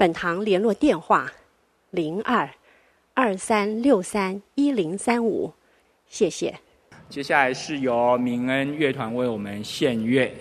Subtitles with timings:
[0.00, 1.30] 本堂联络电话：
[1.90, 2.48] 零二
[3.12, 5.52] 二三六三一零三五，
[6.08, 6.58] 谢谢。
[7.10, 10.32] 接下来是由民恩乐团为我们献乐。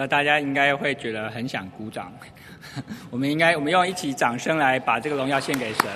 [0.00, 2.10] 那大家应该会觉得很想鼓掌，
[3.12, 5.86] 我们应该我们用一起掌声来把这个荣耀献给神。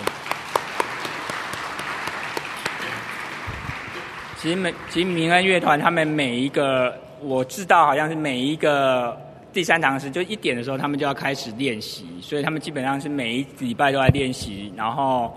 [4.36, 9.18] 其实每其实明恩乐团他们每一个我知道好像是每一个
[9.54, 14.71] 第三堂时就一点的时候他们就要开始练习，所以他们基本上是每一礼拜都在练习。
[14.77, 15.34] 然后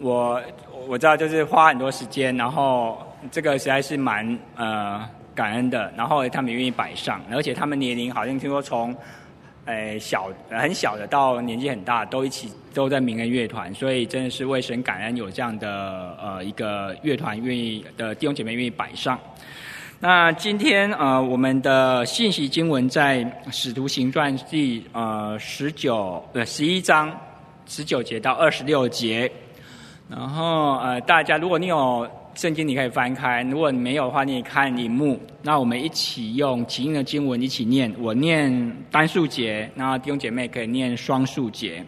[0.00, 0.42] 我
[0.88, 3.00] 我知道就是花很多时间，然后
[3.30, 5.08] 这个实在是蛮呃。
[5.34, 8.94] 感恩的，然后他们也愿意摆上，而且他们年龄好像听说从，
[9.66, 19.18] 诶小很小的到年纪很大，都一起都在民恩乐团，所以真的是为神感恩有这样的呃一个乐团愿意的弟兄姐妹愿意摆上。
[20.00, 27.16] 那今天呃我们的信息经文在使徒行传第呃十九呃十一章
[27.66, 29.30] 十九节到二十六节，
[30.10, 32.06] 然后呃大家如果你有。
[32.34, 35.20] 圣经你可以翻开，如果你没有的话，你也看荧幕。
[35.42, 41.84] 那我们一起用起印的经文一起念，我念单数节，那弟兄姐妹可以念双数节。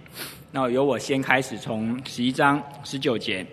[0.50, 3.44] 那由我先开始，从十一章十九节，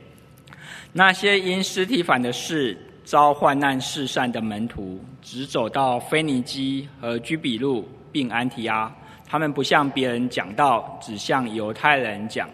[0.92, 8.94] 那些因尸体反的事遭患难试善的门徒，只走到腓尼基和居比路，并安提阿。
[9.26, 12.50] 他们不向别人讲道，只向犹太人讲。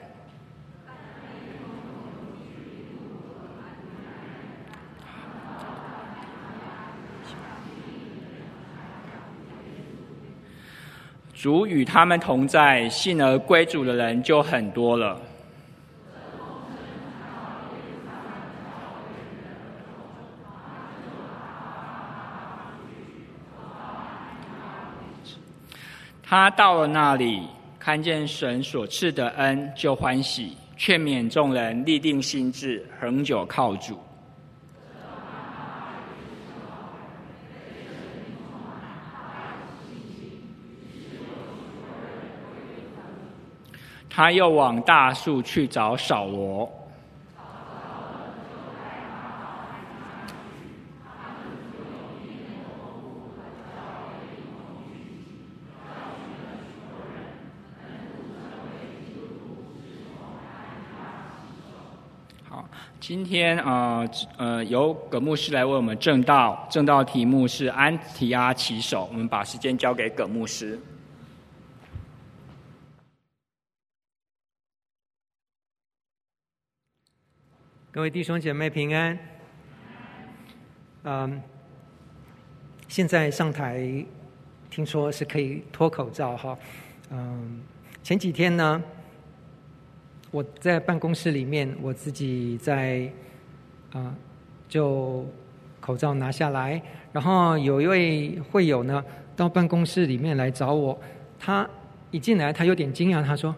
[11.39, 15.21] 主与他们同在，信而归主的人就很多了。
[26.23, 27.43] 他到了那里，
[27.77, 33.99] 看见神所赐的恩，就欢喜，劝勉众人立定心志，恒久靠主。
[44.17, 46.67] 他又往大树去找扫罗。
[62.99, 69.07] 今天呃呃由葛牧师来为我们证道，证道题目是安提阿起手。
[69.11, 70.79] 我们把时间交给葛牧师。
[77.97, 79.17] 各位弟兄姐妹平安。
[81.01, 81.41] 嗯，
[82.87, 84.05] 现在上台
[84.69, 86.55] 听说是可以脱口罩哈。
[87.09, 87.59] 嗯，
[88.03, 88.83] 前几天呢。
[90.29, 93.11] 我在办公室里面，我自己在
[93.93, 94.15] 啊，
[94.69, 95.25] 就
[95.79, 96.79] 口罩拿下来，
[97.11, 99.03] 然后有一位会友呢
[99.35, 101.01] 到办公室里面来找我，
[101.39, 101.67] 他
[102.11, 103.55] 一进来他有点惊讶，他说：“，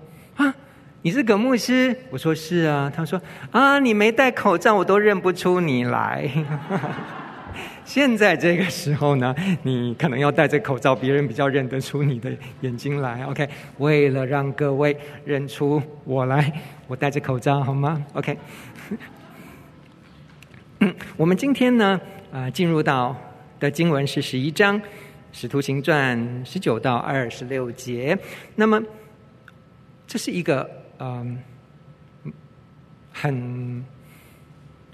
[1.02, 6.30] 你是葛牧师？”我说：“是啊。”他说：“啊，你没戴口罩，我都认不出你来。”
[7.84, 12.32] 现在这个时候呢，你可能要戴着口罩，别人比较认得出你的
[12.62, 13.24] 眼睛来。
[13.26, 13.50] OK，
[13.80, 16.54] 为了让各位认出我来，
[16.88, 18.38] 我戴着口罩好吗？OK，
[21.18, 22.00] 我们今天呢，
[22.32, 23.16] 啊、进入到
[23.60, 24.80] 的经文是十一章
[25.32, 28.16] 《使徒行传》十九到二十六节。
[28.56, 28.80] 那么，
[30.06, 30.70] 这是一个
[31.00, 31.38] 嗯、
[33.12, 33.86] 很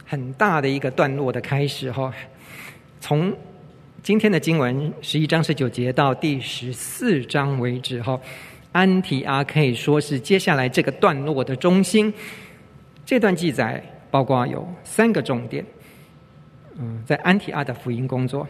[0.06, 2.13] 很大的一个段落的开始哈。
[3.00, 3.36] 从
[4.02, 8.19] 今天的经文十一章十九节到第十四章为止，哈，
[8.72, 12.13] 安提阿可以说是接下来这个段落的中心。
[13.04, 15.66] 这段记载包括有三个重点：
[16.78, 18.48] 嗯，在安提阿的福音工作，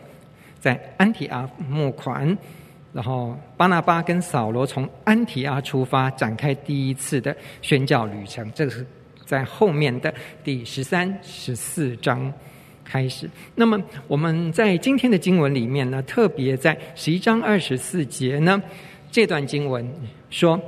[0.60, 2.38] 在安提阿募款，
[2.96, 8.50] 然后巴拿巴跟扫罗从安提阿出发，展开第一次的宣教旅程。
[8.56, 8.86] 这个是
[9.26, 10.14] 在后面的
[10.46, 12.34] 第十三、十四章。
[12.88, 13.28] 开始。
[13.56, 18.62] 那么我们在今天的经文里面呢，特别在十一章二十四节呢，
[19.12, 19.92] 这段经文
[20.30, 20.62] 说，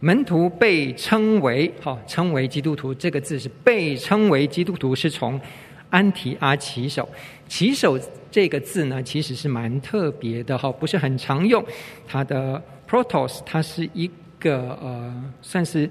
[0.00, 2.94] 门徒被称为好，称为基督徒。
[2.94, 5.40] 这个字是被称为基督徒，是从
[5.88, 7.08] 安提阿起手。
[7.48, 7.98] 起手
[8.34, 11.64] 这个字呢，其实是蛮特别的哈，不是很常用。
[12.04, 14.10] 它的 protos，它是一
[14.40, 15.88] 个呃，算是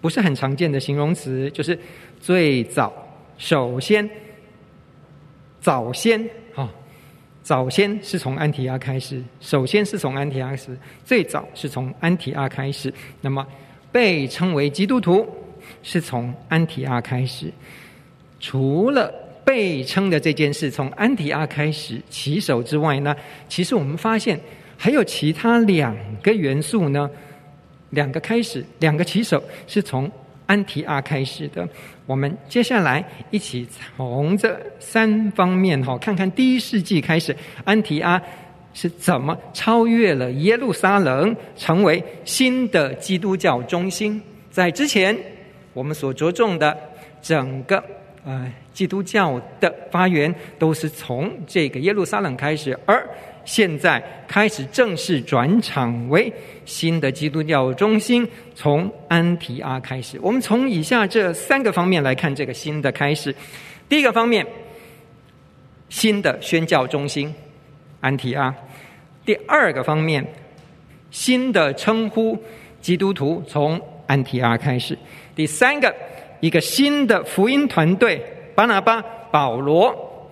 [0.00, 1.76] 不是很常见的形容词，就是
[2.20, 2.92] 最早、
[3.38, 4.08] 首先。
[5.58, 6.70] 早先，哈，
[7.42, 9.20] 早先是从安提阿开始。
[9.40, 12.94] 首先是从安提阿开始，最早是从安提阿开始。
[13.20, 13.44] 那么，
[13.90, 15.28] 被称为基督徒
[15.82, 17.52] 是从安提阿开始。
[18.38, 19.12] 除了
[19.50, 23.12] 被称的这件事从安提阿开始起手之外呢，
[23.48, 24.38] 其实我们发现
[24.76, 25.92] 还有其他两
[26.22, 27.10] 个元素呢，
[27.90, 30.08] 两个开始，两个起手是从
[30.46, 31.68] 安提阿开始的。
[32.06, 33.66] 我们接下来一起
[33.96, 38.22] 从这三方面哈，看看第一世纪开始，安提阿
[38.72, 44.22] 是怎么超越了耶路撒冷，成为新的基督教中心。
[44.48, 45.16] 在之前，
[45.72, 46.78] 我们所着重的
[47.20, 47.82] 整个
[48.24, 53.06] 呃基督教的发源，都是从这个耶路撒冷开始，而
[53.44, 56.32] 现在开始正式转场为
[56.64, 60.18] 新的基督教中心，从安提阿开始。
[60.22, 63.34] 我们从以下这三个方面来看这个新的开始。
[63.88, 64.46] 第一个方面，
[65.88, 67.34] 新的宣教中心
[68.00, 68.54] 安提阿；
[69.24, 70.24] 第二个方面，
[71.10, 72.38] 新的称呼
[72.80, 74.94] 基督徒从安提阿开始；
[75.34, 75.92] 第三个，
[76.38, 78.24] 一个新的福音团队。
[78.60, 79.00] 巴拿巴、
[79.30, 80.28] 保罗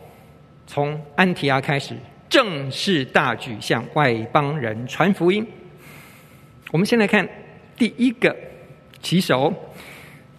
[0.67, 1.97] 从安提阿开始
[2.29, 5.47] 正式大举向外邦人传福音。
[6.71, 7.27] 我们先来看
[7.75, 8.37] 第一个
[9.01, 9.51] 起手，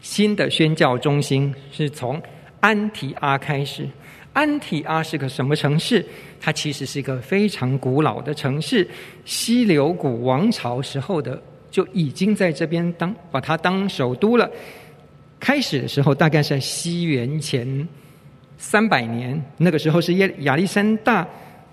[0.01, 2.21] 新的宣教中心是从
[2.59, 3.89] 安提阿开始。
[4.33, 6.05] 安提阿是个什么城市？
[6.39, 8.87] 它其实是一个非常古老的城市，
[9.25, 11.41] 西流古王朝时候的
[11.71, 14.47] 就已经在这边当把它当首都了。
[15.39, 17.87] 开始的时候大概是在西元前
[18.57, 21.25] 三百年，那个时候是亚亚历山大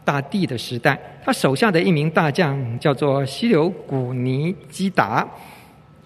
[0.04, 5.28] 大帝的时代，他手下的一名大将叫做西流古尼基达，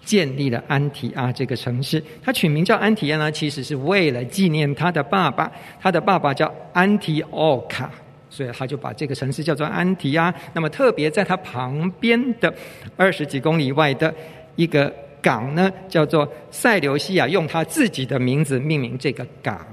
[0.03, 2.03] 建立了安提阿这个城市。
[2.23, 7.91] 他取名叫安提阿呢，其实是为了纪念他的爸爸，他的爸爸叫安提奥卡，
[8.27, 10.33] 所以他就把这个城市叫做安提阿。
[10.53, 12.51] 那么特别在他旁边的
[12.97, 14.11] 二十几公里外的
[14.55, 14.91] 一个
[15.21, 19.65] 港呢，叫做塞琉西亚，用他自己的名字命名这个港。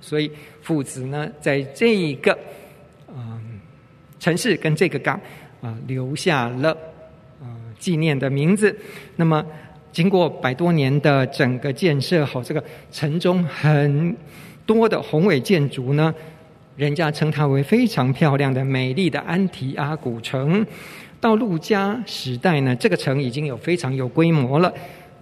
[0.00, 2.36] 所以父子呢，在这一个。
[3.14, 3.60] 嗯，
[4.18, 5.20] 城市跟这个港
[5.60, 6.70] 啊，留下了
[7.40, 7.46] 啊
[7.78, 8.74] 纪念的名字。
[9.16, 9.44] 那么，
[9.92, 14.16] 经过百多年的整个建设，好，这个城中很
[14.64, 16.14] 多的宏伟建筑呢，
[16.76, 20.64] 人家称它为非常漂亮的、美丽的安提阿古城。
[21.22, 24.74] 到陆家时代呢，这个城已经有非常有规模了。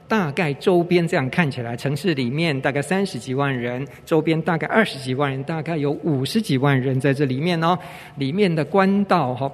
[0.09, 7.79] 大概周边这样看起来，城市里面大概三十几万人，周边大概二十几万人，大概有五十几万人在这里面哦。
[8.17, 9.53] 里面的官道哈，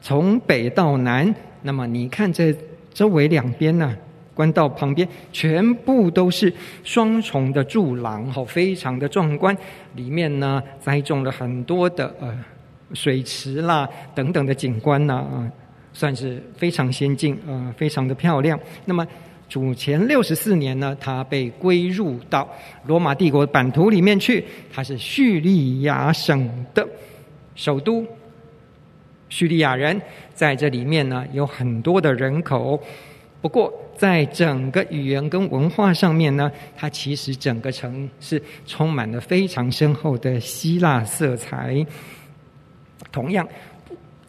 [0.00, 2.54] 从北到南，那么你看这
[2.94, 3.92] 周围两边呢，
[4.32, 6.50] 官道旁边全部都是
[6.84, 9.54] 双重的柱廊哈，非常的壮观。
[9.96, 12.32] 里面呢栽种了很多的呃
[12.94, 15.52] 水池啦等等的景观呐啊，
[15.92, 18.58] 算是非常先进呃，非常的漂亮。
[18.84, 19.06] 那么。
[19.48, 22.48] 主前六十四年呢，它被归入到
[22.86, 24.44] 罗马帝国版图里面去。
[24.72, 26.88] 它是叙利亚省的
[27.56, 28.06] 首都，
[29.28, 30.00] 叙利亚人
[30.34, 32.80] 在这里面呢有很多的人口。
[33.42, 41.84] 不过，在整个语言跟文化上面呢，它其实整个城是充满了非常深厚的希腊色彩。
[43.10, 43.44] 同样。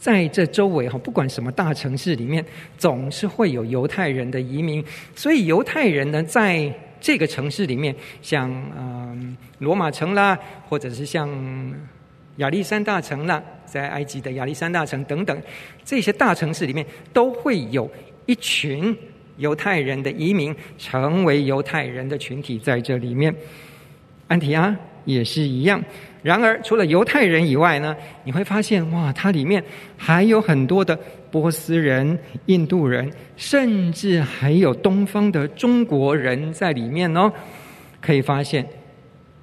[0.01, 2.43] 在这周围哈，不管什么大城市里面，
[2.75, 4.83] 总是会有犹太人的移民。
[5.15, 10.35] 所以犹太人呢，在这个城市里面，像嗯罗马城啦，
[10.67, 11.29] 或者是像
[12.37, 15.39] 亚历山大城啦，在埃及的亚历山大城等等
[15.85, 17.87] 这些大城市里面，都会有
[18.25, 18.97] 一群
[19.37, 23.31] 犹太人的移民，成为犹太人的群体在这里面。
[24.27, 25.79] 安提阿也是一样。
[26.23, 29.63] 然而，除了犹太人以外呢，你会发现哇，它里面
[29.97, 30.97] 还有很多的
[31.31, 37.31] 波斯人、印度人，甚至还有东方的中国人在里面哦。
[37.99, 38.65] 可以发现，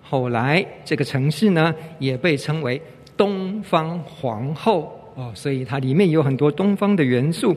[0.02, 2.80] 后来这个城市呢，也被称为
[3.16, 7.56] 东方皇后哦，所以它里面有很多东方的元素。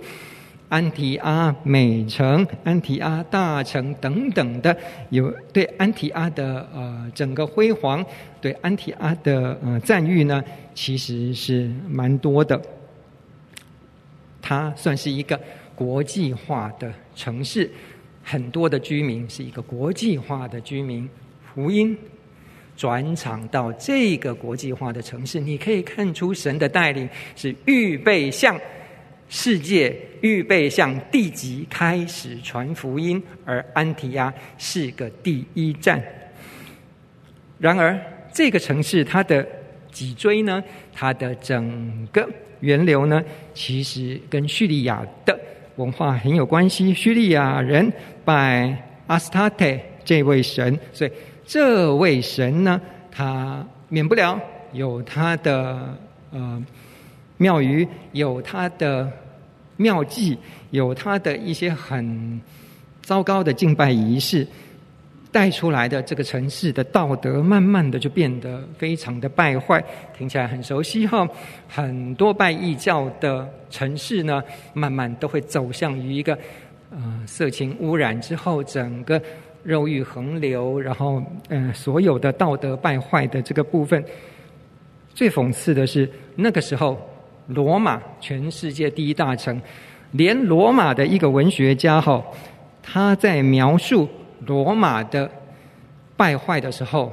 [0.71, 4.75] 安提阿美城、安提阿大城等等的，
[5.09, 8.01] 有对安提阿的呃整个辉煌，
[8.39, 10.41] 对安提阿的呃赞誉呢，
[10.73, 12.59] 其实是蛮多的。
[14.41, 15.37] 它算是一个
[15.75, 17.69] 国际化的城市，
[18.23, 21.07] 很多的居民是一个国际化的居民。
[21.53, 21.97] 福音
[22.77, 28.57] 转场到这个国际化的城市，你可以看出神的带领是预备向。
[29.33, 36.03] 世界预备向地极开始传福音，而安提亚是个第一站。
[37.57, 37.97] 然而，
[38.33, 39.47] 这个城市它的
[39.89, 40.61] 脊椎呢，
[40.93, 43.23] 它的整个源流呢，
[43.53, 45.39] 其实跟叙利亚的
[45.77, 46.93] 文化很有关系。
[46.93, 47.89] 叙利亚人
[48.25, 49.65] 拜阿斯塔特
[50.03, 51.11] 这位神，所以
[51.45, 54.37] 这位神呢，他免不了
[54.73, 55.97] 有他的
[56.31, 56.61] 呃。
[57.37, 59.11] 庙宇有他的
[59.81, 60.37] 庙妓，
[60.69, 62.39] 有他的一些很
[63.01, 64.47] 糟糕的敬拜仪式，
[65.31, 69.83] 带出来的这个城市的道德，慢慢的就变得非常的败坏。
[70.15, 71.27] 听起来很熟悉哈，
[71.67, 76.37] 很多拜异教的城市呢，慢慢都会走向于一个
[76.91, 79.19] 呃色情污染之后，整个
[79.63, 84.03] 肉欲横流，然后呃所有的道德败坏的这个部分。
[85.15, 87.10] 最讽刺的是那个时候。
[87.47, 89.61] 罗马，全世界第一大城，
[90.11, 92.23] 连罗马的一个文学家哈，
[92.81, 94.07] 他在描述
[94.45, 95.29] 罗马的
[96.15, 97.11] 败坏的时候，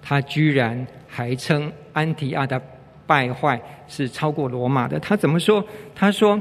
[0.00, 2.60] 他居然还称安提阿的
[3.06, 4.98] 败坏是超过罗马的。
[4.98, 5.64] 他怎么说？
[5.94, 6.40] 他说：“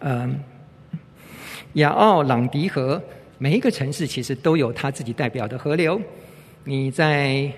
[0.00, 0.38] 嗯，
[1.74, 3.02] 亚奥朗迪河，
[3.38, 6.00] 每一个城市其实都有他自己代表的河流。
[6.64, 7.50] 你在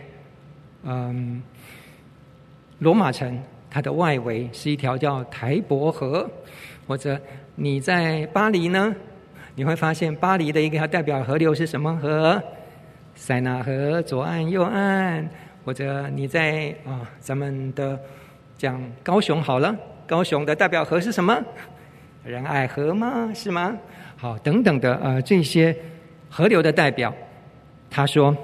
[0.84, 1.42] 嗯，
[2.78, 3.40] 罗马城
[3.72, 6.28] 它的外围是一条叫台伯河，
[6.86, 7.18] 或者
[7.54, 8.94] 你在巴黎呢，
[9.54, 12.42] 你会发现巴黎的一个代表河流是什么河？
[13.14, 15.26] 塞纳河，左岸右岸。
[15.64, 17.98] 或者你在啊、咱们的
[18.58, 19.74] 讲高雄好了，
[20.06, 21.42] 高雄的代表河是什么？
[22.24, 23.30] 仁爱河吗？
[23.32, 23.78] 是吗？
[24.18, 25.74] 好，等等的呃这些
[26.28, 27.14] 河流的代表，
[27.88, 28.36] 他说，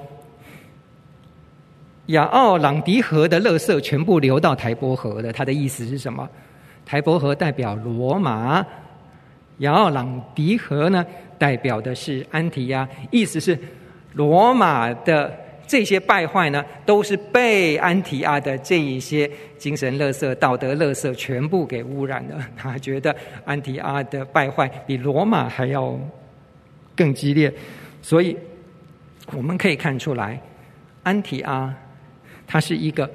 [2.09, 5.33] 亚奥朗迪河的垃圾全部流到台伯河了。
[5.33, 6.27] 他的意思是什么？
[6.85, 8.65] 台伯河代表罗马，
[9.59, 11.05] 亚奥朗迪河呢
[11.37, 13.57] 代表的是安提阿，意思是
[14.13, 15.33] 罗马的。
[15.69, 22.43] 这些败坏呢，都是被安提阿的这一些精神垃圾、道德垃圾全部给污染了。
[22.57, 25.95] 他觉得安提阿的败坏比罗马还要
[26.95, 27.53] 更激烈，
[28.01, 28.35] 所以
[29.31, 30.41] 我们可以看出来，
[31.03, 31.71] 安提阿
[32.51, 33.07] 它是一个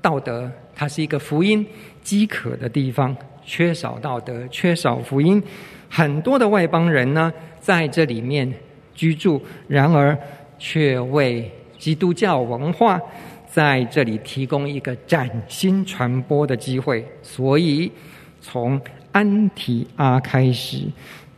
[0.00, 1.64] 道德，它是一个福音
[2.02, 5.42] 饥渴的地方，缺少道德，缺少福音，
[5.90, 7.30] 很多的外邦人呢
[7.60, 8.50] 在这里面
[8.94, 10.16] 居住，然而
[10.58, 12.98] 却为基督教文化
[13.46, 17.92] 在这里提供一个崭新传播的机会，所以
[18.40, 18.80] 从
[19.12, 20.86] 安提阿开始，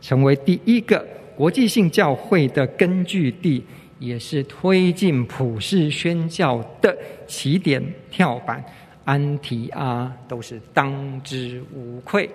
[0.01, 1.05] 成为第一个
[1.35, 3.61] 国际性教会的根据地，
[3.99, 8.63] 也是推进普世宣教的起点跳板。
[9.05, 12.29] 安提阿都是当之无愧，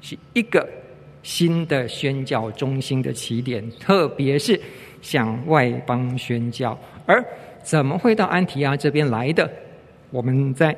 [0.00, 0.68] 是一个
[1.22, 4.60] 新的宣教中心的起点，特别是
[5.00, 7.24] 向外邦宣教，而。
[7.60, 9.50] 怎么会到安提阿这边来的？
[10.10, 10.74] 我们在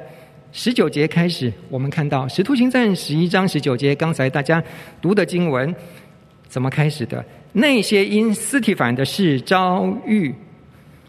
[0.51, 4.61] 十九节开始，我们看到《使徒行传》十一章十九节，刚才大家
[5.01, 5.73] 读的经文
[6.49, 7.25] 怎么开始的？
[7.52, 10.35] 那些因斯提反的事遭遇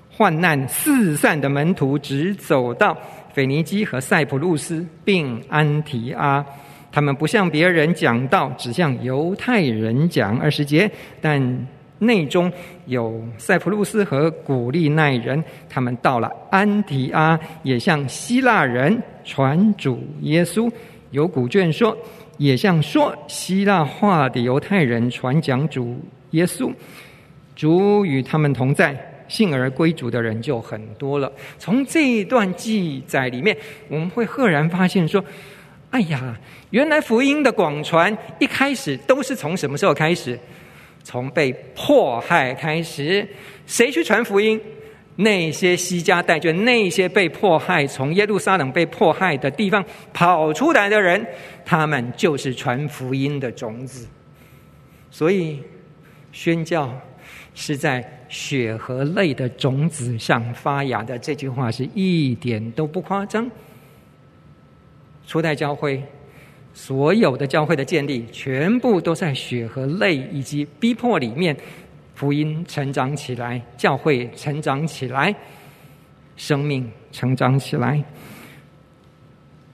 [0.09, 2.97] 患难四散的门徒，直走到
[3.33, 6.45] 腓尼基和塞浦路斯，并安提阿。
[6.91, 10.37] 他们不向别人讲道，只向犹太人讲。
[10.39, 11.67] 二十节，但。
[12.03, 12.51] 内中
[12.87, 20.67] 有塞浦路斯和古利奈人，他们到了安提阿，也向希腊人传主耶稣。
[21.11, 21.95] 有古卷说，
[22.37, 25.95] 也向说希腊话的犹太人传讲主
[26.31, 26.73] 耶稣。
[27.55, 31.31] 主与他们同在，信而归主的人就很多了。
[31.59, 33.55] 从这一段记载里面，
[33.87, 35.23] 我们会赫然发现说：
[35.91, 36.35] 哎呀，
[36.71, 40.39] 原来福音的广传一开始都是从什么时候开始？
[41.03, 43.27] 从被迫害开始，
[43.65, 44.59] 谁去传福音？
[45.17, 51.23] 那些西家带眷、那些被迫害、从耶路撒冷被迫害的地方跑出来的人，
[51.65, 54.07] 他们就是传福音的种子。
[55.11, 55.59] 所以，
[56.31, 56.91] 宣教
[57.53, 61.17] 是在血和泪的种子上发芽的。
[61.19, 63.49] 这句话是一点都不夸张。
[65.27, 66.03] 初代教会。
[66.73, 71.53] 所有的教会的建立，全部都在血和泪以及逼迫里面，
[72.15, 75.35] 福音成长起来，教会成长起来，
[76.37, 78.01] 生命成长起来。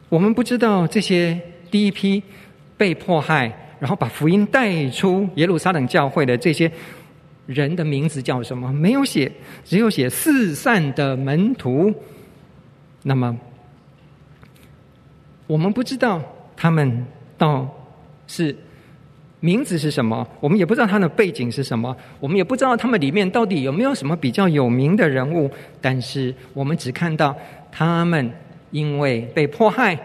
[0.09, 1.39] 我们不知道这些
[1.69, 2.23] 第一批
[2.75, 6.71] 被迫害，然后把福音带出耶路撒冷教会的这些
[7.45, 8.71] 人的名字叫什么？
[8.73, 9.31] 没有写，
[9.63, 11.93] 只有写四散的门徒。
[13.03, 13.37] 那么，
[15.45, 16.21] 我们不知道。
[16.59, 17.05] 他们
[17.37, 17.69] 到
[18.25, 18.55] 是
[19.41, 20.27] 名字是什么？
[20.39, 25.47] 我们也不知道他的背景是什么，我们也不知道他们里面到底有没有什么比较有名的人物。
[25.79, 27.37] 但是我们只看到
[27.71, 28.27] 他们
[28.71, 29.95] 因为被迫害，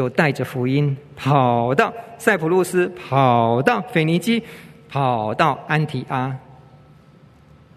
[0.00, 4.42] 就带着福音跑到塞浦路斯，跑到腓尼基，
[4.88, 6.34] 跑到安提阿。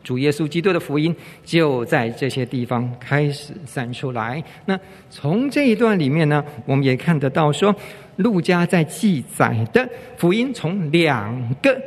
[0.01, 4.41] 主耶稣基督的福音就在这些地方开始散出来。
[4.67, 7.75] 那从这一段里面呢，我们也看得到说，
[8.15, 11.77] 路加在记载的福音从两个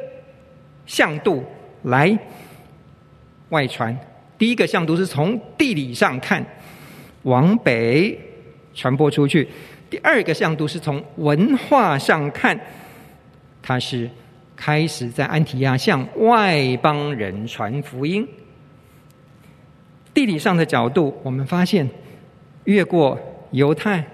[0.85, 1.42] 向度
[1.85, 2.18] 来
[3.49, 3.99] 外传。
[4.37, 6.44] 第一个向度是从地理上看，
[7.22, 8.18] 往北
[8.75, 9.42] 传播出去；
[9.97, 12.61] 第二个向度是从文化上看，
[13.63, 14.11] 它是。
[14.55, 18.27] 开始在安提亚向外邦人传福音。
[20.15, 21.89] 地理上的角度，我们发现
[22.65, 23.19] 越过
[23.51, 24.05] 犹太、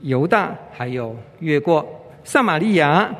[0.00, 1.86] 犹大，还有越过
[2.24, 3.14] 撒玛利亚，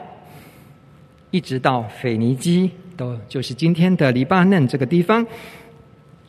[1.30, 5.26] 一直到腓尼基，都就是今天的黎巴嫩这个地方，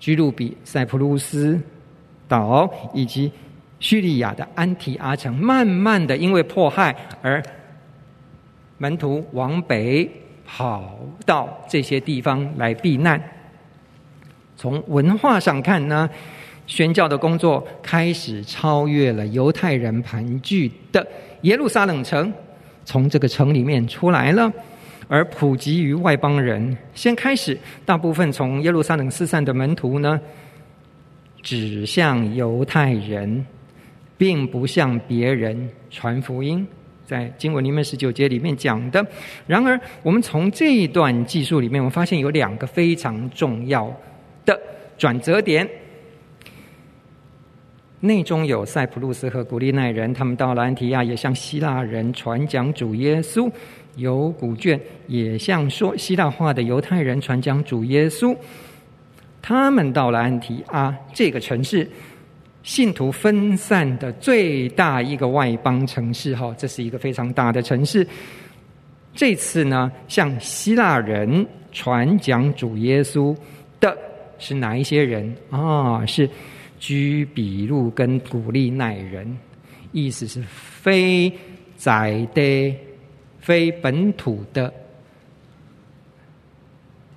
[0.02, 1.58] 居鲁比、塞浦路斯
[2.28, 3.32] 岛以及
[3.80, 7.44] 叙利亚的安提阿城，慢慢的因为迫害而。
[8.80, 10.08] 门徒往北
[10.46, 13.20] 跑到这些地方来避难。
[14.56, 16.08] 从文化上看呢，
[16.68, 21.06] 宣教的工作开始超越了犹太人盘踞的
[21.42, 22.32] 耶路撒冷城，
[22.86, 24.54] 从这个城里面出来了，
[25.08, 26.78] 而普及于外邦人。
[26.94, 30.22] 先开始，大部分从耶路撒冷四散的门徒呢，
[31.42, 33.44] 指向犹太人，
[34.17, 36.65] 并不向别人传福音。
[37.06, 39.06] 在经文里面十九节里面讲的。
[39.45, 43.89] 然而，我们从这一段记述里面，我们发现有两个非常重要
[44.45, 44.60] 的
[44.97, 45.65] 转折点。
[48.01, 53.49] 内中有塞浦路斯和古利奈人，他们到了安提亚，也向希腊人传讲主耶稣；
[53.95, 58.36] 有古卷，也向说希腊话的犹太人传讲主耶稣。
[59.41, 61.89] 他们到了安提阿这个城市，
[62.67, 68.06] 信徒分散的最大一个外邦城市，哈，这是一个非常大的城市。
[69.13, 73.34] 这次呢，向希腊人传讲主耶稣
[73.80, 73.97] 的
[74.38, 76.06] 是哪一些人啊？
[76.06, 76.30] 是。
[76.80, 79.36] 居比路跟古利奈人，
[79.93, 81.32] 意思是非
[81.75, 82.75] 在的、
[83.39, 84.71] 非本土的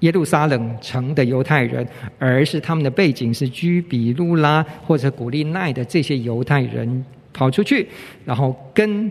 [0.01, 1.87] 耶路撒冷城的犹太人，
[2.19, 7.89] 而是他们的背景是居比路拉或者古利奈的这些犹太人跑出去，
[8.25, 9.11] 然后跟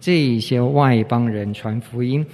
[0.00, 2.24] 这些外邦人传福音。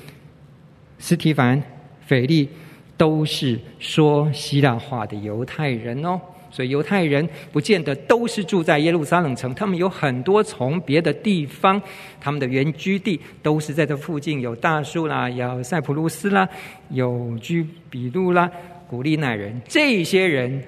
[0.99, 1.63] 斯提凡、
[2.07, 2.49] 腓利
[2.97, 6.21] 都是说希腊话的犹太人哦。
[6.51, 11.81] 所以犹太人不见得都是住在耶路撒冷城，他们有很多从别的地方，
[12.21, 16.49] 他们的原居地都是在这附近，有大树啦，有塞浦路斯啦，
[16.91, 18.51] 有居比路啦，
[18.89, 19.61] 古利奈人。
[19.69, 20.63] 这些人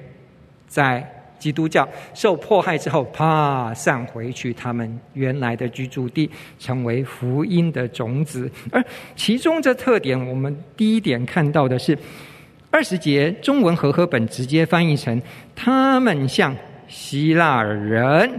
[0.69, 1.03] 在
[1.38, 8.51] 基督教受迫害之后，啪散回去他们原来的居住地，成为福音的种子。
[8.71, 8.85] 而
[9.16, 11.97] 其中这特点，我们第一点看到的是。
[12.70, 15.20] 二十节中文和合本直接翻译成：
[15.56, 16.56] 他们向
[16.87, 18.30] 希腊人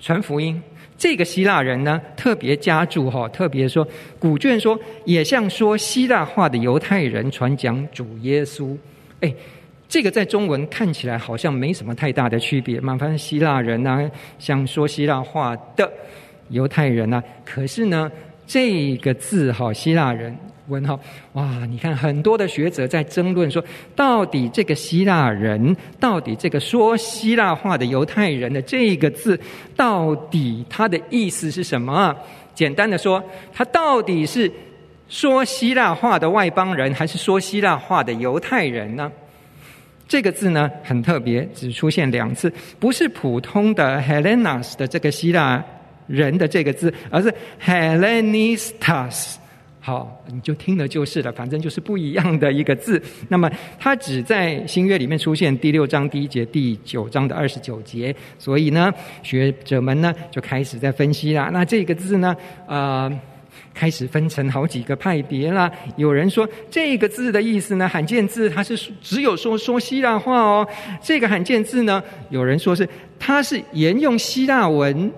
[0.00, 0.60] 传福音。
[0.98, 3.86] 这个希腊人呢，特别加注哈，特别说
[4.18, 8.76] 古卷说也向说希腊话的犹太人传讲主耶稣。
[9.20, 9.32] 哎，
[9.88, 15.90] 这个在中文看起来好像没什么太大的区别嘛，反正希腊人呢、啊，像说希腊话的
[16.48, 18.10] 犹太人呢、啊，可是呢，
[18.46, 20.36] 这个字哈，希腊人。
[20.70, 20.98] 问号
[21.32, 21.66] 哇！
[21.66, 23.62] 你看很多的学者在争论说，
[23.96, 29.38] 到底这个希腊人，到底这个说希腊话的犹太人的这个字，
[29.76, 32.16] 到底它的意思是什么？
[32.54, 34.50] 简单的说，他到底是
[35.08, 39.10] 说希腊话的外邦人，还是说希腊话的犹太人呢？
[40.06, 45.64] 这个字呢很特别，只出现两次，不是普通的 Helenas 的这个希腊
[46.06, 47.32] 人的这个字，而是
[47.64, 49.36] Hellenistas。
[49.82, 53.02] 好，你就听了就是了，反正就是不一样的一个字。
[53.28, 58.14] 那么它只在新约里面出现第六章第一节、第九章的二十九节。
[58.38, 61.48] 所以呢，学者们呢就开始在分析了。
[61.50, 63.10] 那这个字呢，呃，
[63.72, 65.72] 开始分成好几个派别了。
[65.96, 70.68] 有人说这个字的意思呢，罕见字，它是只有说说希腊话哦。
[71.02, 72.86] 这个罕见字呢，有人说是
[73.18, 75.10] 它是沿用希腊文。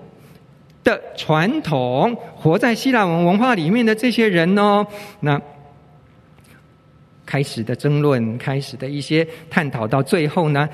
[0.83, 4.85] 的传统，活在希腊文文化里面的这些人呢，
[5.21, 5.41] 那
[7.25, 10.67] 开始的争论，开始的一些探讨，到最后呢，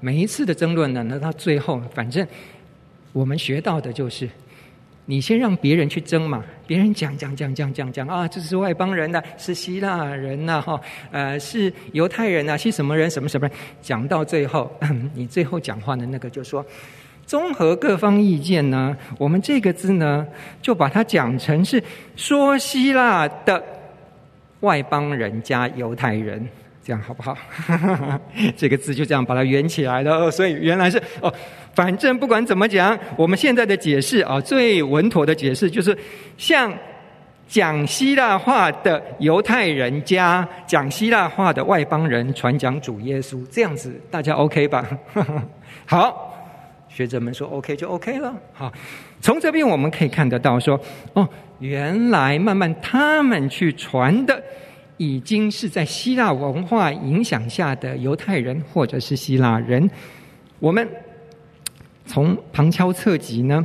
[0.00, 2.24] 每一次的争论呢，那到最后，反正
[3.12, 4.28] 我们学到的就是，
[5.06, 14.70] 你先让别人去争嘛，别人讲讲讲讲讲讲啊，这是外邦人呐、是希腊人呐、哈，呃，是犹太人呐、啊，是什么人，什么什么人，讲到最后，
[15.12, 16.64] 你最后讲话的那个就说。
[17.26, 20.24] 综合各方意见呢，我们这个字呢，
[20.62, 21.82] 就把它讲成是
[22.14, 23.60] 说希腊的
[24.60, 26.48] 外邦人加犹太人，
[26.84, 27.36] 这样好不好？
[28.56, 30.30] 这个字就这样把它圆起来了。
[30.30, 31.32] 所以原来是哦，
[31.74, 35.96] 反正不管怎么讲，我们现在的解释啊，最稳妥的解释就是
[36.38, 36.72] 像
[37.48, 44.86] 讲希腊话的犹太人加讲希腊话的外邦人传讲主耶稣，这样子大家 OK 吧？
[45.84, 46.32] 好。
[46.96, 48.72] 学者们说 OK 就 OK 了，好，
[49.20, 50.80] 从这边我们可以看得到说，
[51.12, 51.28] 哦，
[51.58, 54.42] 原来慢慢他们去传的，
[54.96, 59.90] 已经是在希腊文化影响下的犹太人或者是希腊人。
[60.58, 60.88] 我们
[62.06, 63.62] 从旁敲侧击呢，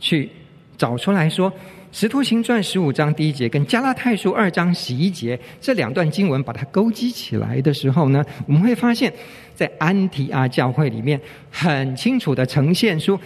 [0.00, 0.28] 去
[0.76, 1.48] 找出来说。
[1.94, 9.12] 《使徒行传》十五章第一节跟《加拉太书》二章十一节这两段经文，把它勾稽起来的时候呢，我们会发现，
[9.54, 11.20] 在安提阿教会里面，
[11.52, 13.16] 很清楚的呈现出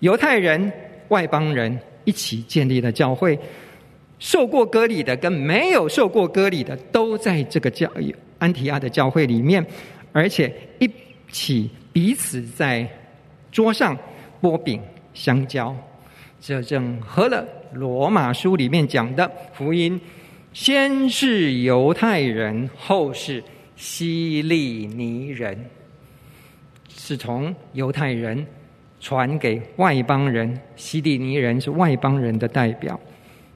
[0.00, 0.72] 犹太人、
[1.10, 3.38] 外邦人一起建立了教会，
[4.18, 7.88] 受过割礼的跟没有受过割礼的，都在这个教
[8.40, 9.64] 安提阿的教会里面，
[10.10, 10.90] 而且一
[11.30, 12.84] 起彼此在
[13.52, 13.96] 桌上
[14.40, 14.82] 剥饼
[15.14, 15.72] 相交。
[16.40, 20.00] 这正合了罗马书里面讲的福音：
[20.52, 23.42] 先是犹太人，后是
[23.76, 25.58] 希利尼人，
[26.88, 28.46] 是从犹太人
[29.00, 32.98] 传给外邦人，希利尼人是外邦人的代表。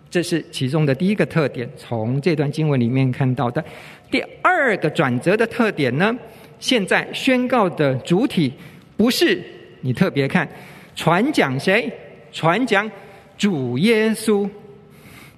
[0.09, 3.63] 这是其中的第一个特点，从这段经文里面看到的。
[4.11, 6.17] 第二个转折的特点呢，
[6.59, 8.53] 现在宣告的主体
[8.97, 9.43] 不是
[9.83, 10.49] 你特别看
[10.95, 11.93] 传讲谁。
[12.33, 12.91] 传讲
[13.37, 14.49] 主耶稣，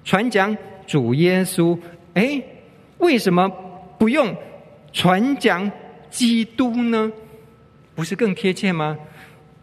[0.03, 0.55] 传讲
[0.87, 1.77] 主耶稣。
[2.13, 2.41] 哎，
[2.97, 3.49] 为什么
[3.97, 4.35] 不用
[4.91, 5.69] 传讲
[6.09, 7.11] 基督呢？
[7.95, 8.97] 不是更贴切吗？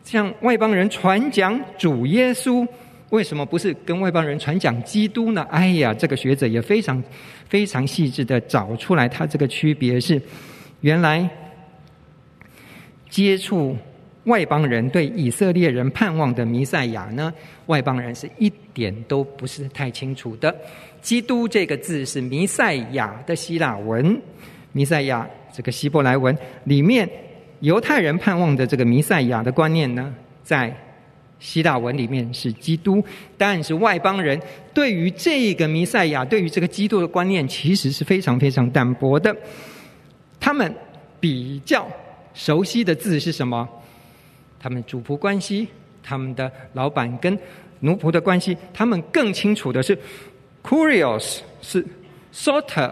[0.04, 2.66] 像外邦人传讲主耶稣，
[3.10, 5.42] 为什么不是跟外邦人传讲基督呢？
[5.50, 7.02] 哎呀，这个学者也非常
[7.48, 10.20] 非常细致的找出来，他这个区别是
[10.82, 11.28] 原来
[13.08, 13.76] 接触。
[14.26, 17.32] 外邦人对以色列人盼望的弥赛亚呢？
[17.66, 20.54] 外邦人是一点都不是太清楚的。
[21.00, 24.20] 基督这个字是弥赛亚的希腊文，
[24.72, 27.08] 弥赛亚这个希伯来文里面，
[27.60, 30.12] 犹太人盼望的这个弥赛亚的观念呢，
[30.42, 30.76] 在
[31.38, 33.04] 希腊文里面是基督，
[33.38, 34.40] 但是外邦人
[34.74, 39.34] 对于这个弥赛亚，对于这个基督的观念，其实是非常非常淡薄的。
[40.40, 40.74] 他们
[41.20, 41.86] 比较
[42.34, 43.68] 熟悉的字是什么？
[44.58, 45.68] 他们主仆关系，
[46.02, 47.38] 他们的老板跟
[47.80, 49.96] 奴仆的关系，他们更清楚的是
[50.62, 51.84] “curios” 是
[52.32, 52.90] Soter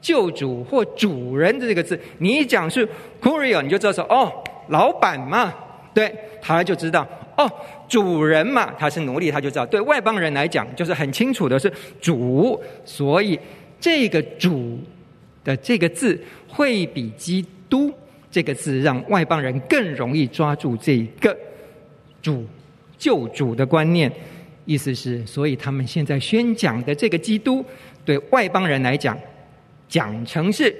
[0.00, 1.98] 救主或主人的这个字。
[2.18, 2.88] 你一讲是
[3.20, 4.32] “curios”，你就知道说哦，
[4.68, 5.52] 老板嘛，
[5.94, 7.50] 对，他就知道哦，
[7.88, 9.64] 主人嘛，他是奴隶，他就知道。
[9.66, 13.38] 对外邦人来讲，就是很清楚的是主，所以
[13.80, 14.78] 这个主
[15.42, 17.92] 的这个字会比基督。
[18.30, 21.36] 这个字让外邦人更容易抓住这个
[22.20, 22.44] 主
[22.98, 24.12] 救主的观念，
[24.64, 27.64] 意思是，所以他们现在宣讲的这个基督，
[28.04, 29.18] 对外邦人来讲，
[29.88, 30.74] 讲成是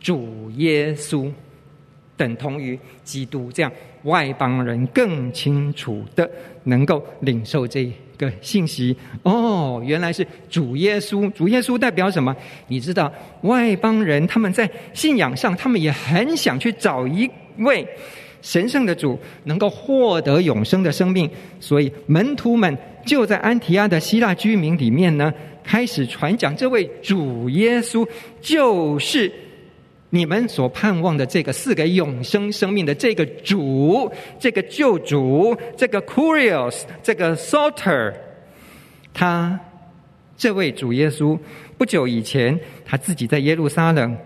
[0.00, 1.32] 主耶稣，
[2.16, 6.30] 等同于基督，这样外邦人更清楚的
[6.64, 11.30] 能够领受这个信息哦，原来是主耶稣。
[11.32, 12.34] 主耶稣代表什么？
[12.68, 17.86] 你知道，外邦人他们在信仰上，他们也很想去找一位
[18.42, 21.30] 神圣的主，能够获得永生的生命。
[21.60, 28.06] 所以门徒们就在安提阿的希腊居民里面呢，开始传讲这位主耶稣
[28.40, 29.32] 就是。
[30.10, 38.14] 你们所盼望的这个赐给永生生命的这个主，这个救主，这个 Curios，这个 Soter，
[39.12, 39.58] 他
[40.36, 41.38] 这位主耶稣
[41.76, 44.16] 不久以前他自己在耶路撒冷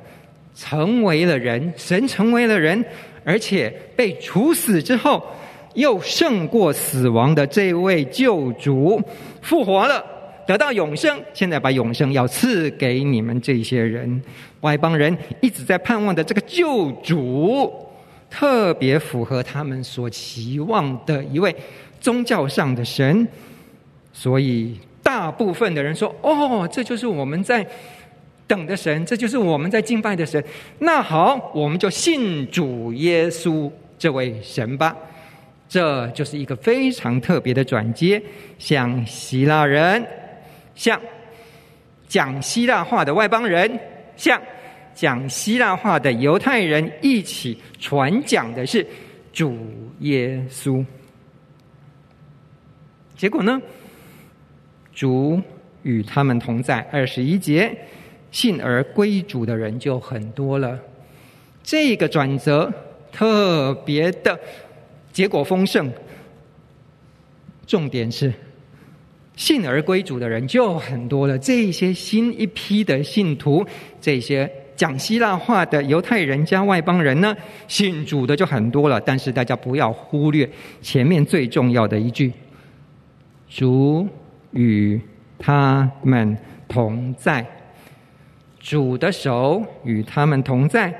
[0.55, 2.85] 成为了人，神成为了人，
[3.25, 5.25] 而且被处死之后
[5.75, 9.01] 又胜过死亡的这位救主
[9.41, 10.05] 复活了。
[10.47, 14.21] 得到永生，现在把永生要赐给你们这些人，
[14.61, 17.73] 外邦人一直在盼望的这个救主，
[18.29, 21.55] 特别符合他们所期望的一位
[22.01, 23.27] 宗教上的神，
[24.13, 27.67] 所以大部分的人说：“哦，这就是我们在
[28.47, 30.43] 等的神，这就是我们在敬拜的神。”
[30.81, 34.97] 那好，我们就信主耶稣这位神吧。
[35.69, 38.21] 这就是一个非常特别的转接，
[38.59, 40.05] 像希腊人。
[40.75, 41.01] 像
[42.09, 43.79] 讲希腊话的外邦人，
[44.21, 44.39] 像
[44.95, 48.87] 讲希腊话的犹太人一起传讲的是
[49.33, 49.57] 主
[50.01, 50.85] 耶稣。
[53.17, 53.59] 结果呢，
[54.93, 55.41] 主
[55.85, 56.81] 与他们同在。
[56.93, 57.75] 二十一节，
[58.31, 60.79] 信而归主的人就很多了。
[61.63, 62.71] 这个转折
[63.11, 64.39] 特别的
[65.15, 65.91] 结果丰盛。
[67.67, 68.31] 重点是。
[69.41, 73.65] 信而归主的人就很多了，这些新一批的信徒，
[73.99, 77.35] 这些讲希腊话的犹太人加外邦人呢，
[77.67, 79.01] 信主的就很多了。
[79.01, 80.47] 但是大家不要忽略
[80.83, 82.31] 前面最重要的一句：
[83.49, 84.07] 主
[84.51, 85.01] 与
[85.39, 86.37] 他们
[86.69, 87.43] 同在，
[88.59, 90.95] 主的手与他们同在，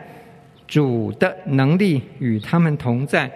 [0.67, 3.31] 主的能力与他们同在。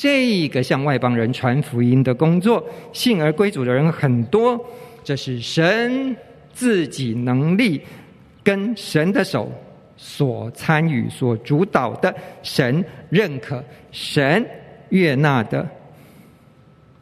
[0.00, 4.56] 这个向外邦人传福音的工作，信而归主的人很多，
[5.02, 6.16] 这是神
[6.52, 7.80] 自己能力
[8.44, 9.50] 跟神的手
[9.96, 14.46] 所参与、所主导的，神认可、神
[14.90, 15.68] 悦纳的。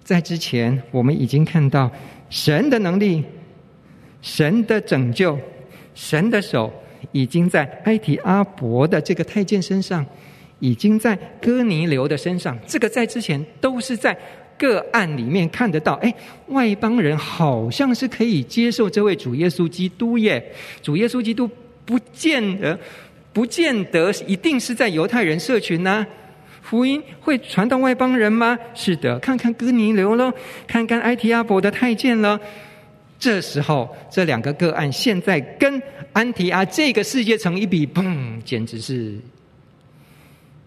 [0.02, 1.90] 在之前，我们已经看到
[2.30, 3.22] 神的能力、
[4.22, 5.38] 神的拯救、
[5.94, 6.72] 神的手，
[7.12, 10.06] 已经在埃提阿伯的这个太监身上。
[10.58, 14.16] 已经在哥尼流的身上，这个在之前都是在
[14.58, 15.94] 个案里面看得到。
[15.94, 16.14] 哎，
[16.48, 20.42] 外邦人好像是可以接受这位主耶稣基督耶。
[20.82, 21.48] 主耶稣基督
[21.84, 22.78] 不见得，
[23.32, 26.06] 不见得一定是在犹太人社群呢、
[26.62, 28.58] 福音会传到外邦人吗？
[28.74, 30.32] 是的，看看哥尼流喽，
[30.66, 32.40] 看看埃提阿伯的太监了。
[33.18, 35.80] 这时候，这两个个案现在跟
[36.12, 39.16] 安提阿这个世界城一比，砰，简直是。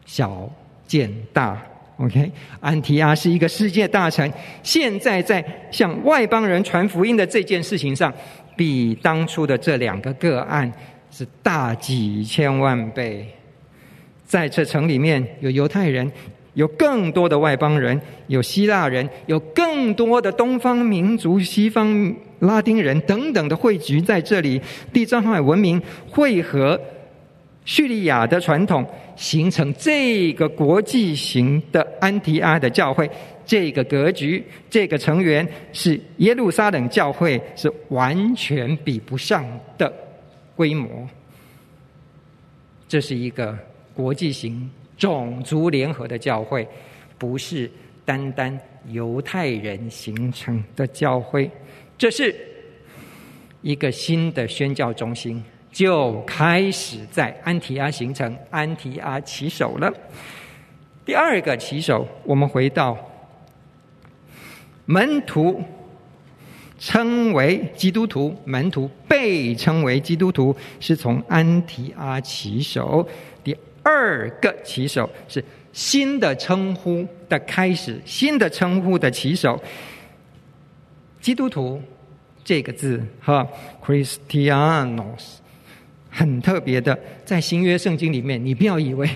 [0.10, 0.50] 小
[0.88, 1.56] 见大
[1.98, 2.32] ，OK。
[2.60, 4.28] 安提阿是一个世界大城，
[4.63, 8.12] 现在在向外邦人传福音的这件事情上，
[8.58, 10.72] 比当初的这两个个案
[11.12, 13.24] 是大几千万倍。
[14.26, 16.12] 在这城里面有犹太人，
[16.56, 24.60] 有更多的外邦人，有希腊人，有更多的东方民族、西方拉丁人等等的汇聚在这里，
[24.91, 26.82] 地中海文明汇合。
[27.65, 28.84] 叙利亚的传统
[29.19, 33.08] 形成这个国际型的安提阿的教会，
[33.45, 39.45] 这个格局，这个成员是耶路撒冷教会，是完全比不上
[39.77, 39.93] 的
[40.55, 41.05] 规模。
[42.88, 43.60] 这是一个
[43.93, 46.65] 国际型种族联合的教会，
[47.17, 47.69] 不是
[48.05, 51.51] 单单犹太人形成的教会。
[51.97, 52.34] 这是
[53.62, 55.43] 一个新的宣教中心。
[55.71, 59.91] 就开始在安提阿形成，安提阿起手了。
[61.05, 62.97] 第二个起手，我们回到
[64.86, 65.63] 门徒
[66.77, 73.08] 称为基督徒，门徒被称为基督徒，是从安提阿起手。
[73.43, 79.62] 第二个起手是新的称呼的开始，新的称呼的起手，
[81.21, 81.82] 基督徒
[82.43, 83.47] 这个字哈
[83.86, 85.38] ，Christianos。
[86.10, 89.08] 很特别的，在新约圣经里面，你不要以为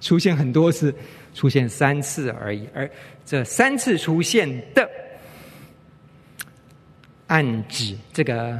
[0.00, 0.94] 出现很多次，
[1.34, 2.66] 出现三次而已。
[2.72, 2.88] 而
[3.26, 4.88] 这三次出现的，
[7.26, 8.58] 暗指这个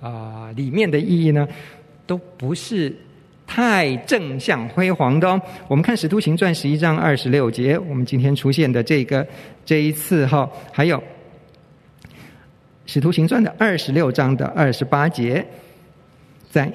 [0.00, 1.48] 啊、里面的意义呢，
[2.06, 2.94] 都不是
[3.46, 5.40] 太正向辉煌的哦。
[5.66, 9.26] 我们看《使徒行传》十一章二十六节，我们今天出现的这个
[9.64, 10.98] 这一次哈，还有
[12.86, 15.44] 《使徒行传》的二十六章的二十八节，
[16.50, 16.70] 在。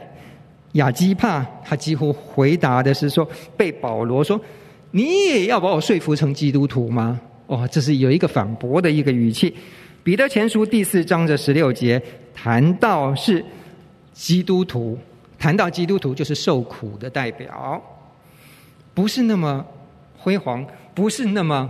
[0.73, 4.39] 亚基帕他几乎回答的是说：“被保罗说，
[4.91, 9.53] 你也要把我说服成基督徒吗？”哦，这是有一个反驳的一个语气。
[10.03, 12.01] 彼得前书第四章的十六节
[12.33, 13.43] 谈到是
[14.13, 14.97] 基督徒，
[15.37, 17.81] 谈到基督徒就是受苦的代表，
[18.93, 19.63] 不是那么
[20.17, 21.69] 辉煌，不是那么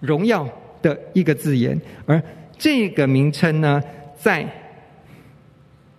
[0.00, 0.48] 荣耀
[0.82, 2.20] 的一个字眼，而
[2.58, 3.80] 这个名称呢，
[4.18, 4.44] 在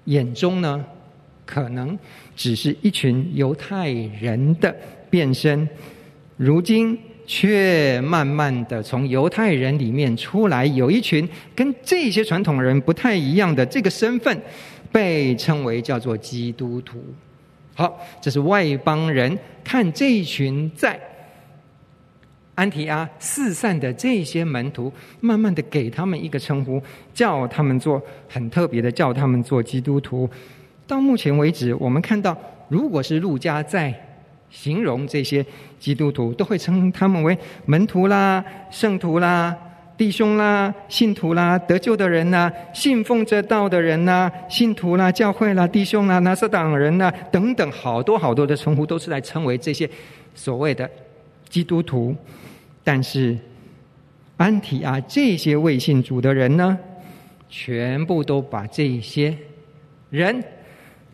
[0.06, 0.84] 眼中呢。
[1.50, 1.98] 可能
[2.36, 4.76] 只是一群犹太人的
[5.10, 5.68] 变身，
[6.38, 14.40] 如今却慢慢的从犹太人里面出来，有一群跟这些传统人不太一样的这个身份，
[14.92, 17.04] 被称为叫做基督徒。
[17.74, 21.00] 好，这是外邦人看这一群在
[22.54, 26.80] 安提阿四散的这些门徒，慢慢的给他们一个称呼，
[27.12, 30.30] 叫他们做很特别的，叫他们做基督徒。
[30.90, 32.36] 到目前为止，我们看到，
[32.68, 33.94] 如果是路加在
[34.50, 35.46] 形容这些
[35.80, 39.56] 基督徒，都会称他们为门徒啦、圣徒啦、
[39.96, 49.88] 弟兄啦、信徒啦、得救的人呐、信奉这道的人呐、信徒啦、教会啦、弟兄啦、拿撒党人呐等等，好多好多的称呼，都是来称为这些
[50.34, 50.90] 所谓的
[51.48, 52.16] 基督徒。
[52.84, 53.38] 但是，
[54.38, 56.76] 安提阿这些未信主的人呢，
[57.48, 59.38] 全部都把这些
[60.10, 60.44] 人。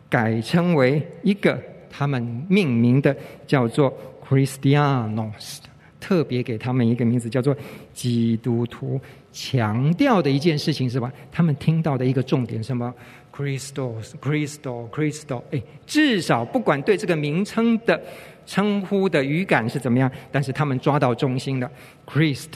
[0.09, 1.57] 改称为一个
[1.89, 3.15] 他们命名的
[3.47, 3.91] 叫做
[4.27, 5.59] Christianos，
[5.99, 7.55] 特别给他们一个名字叫做
[7.93, 8.99] 基督徒。
[9.31, 11.11] 强调的一件事情是吧？
[11.29, 12.93] 他们听到的一个重点什么
[13.35, 15.41] ？Christos，Christos，Christos。
[15.51, 18.01] 哎，至少不管对这个名称的
[18.45, 21.69] 称呼的语感是怎么样，但是他们抓到中心的
[22.05, 22.47] Christ。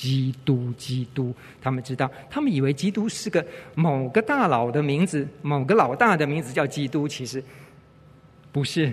[0.00, 3.44] 基督，基督，他们知道，他们以为基督是个
[3.74, 7.42] 某个大佬的名字，某个老大的名字叫基督，其实
[8.52, 8.92] 不是，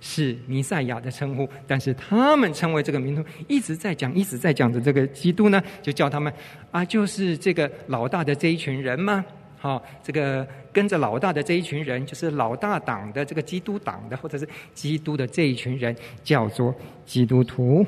[0.00, 1.48] 是弥赛亚的称呼。
[1.68, 6.32] 但是他们称为这个名称，一直在讲，一直在讲的这个基督呢，就叫他们
[6.72, 9.24] 啊，就是这个老大的这一群人吗？
[9.56, 15.94] 好，这个跟着老大的这一群人，就是老大党的这个基督党的，或者是基督的这一群人，
[16.24, 16.74] 叫做
[17.06, 17.86] 基督徒。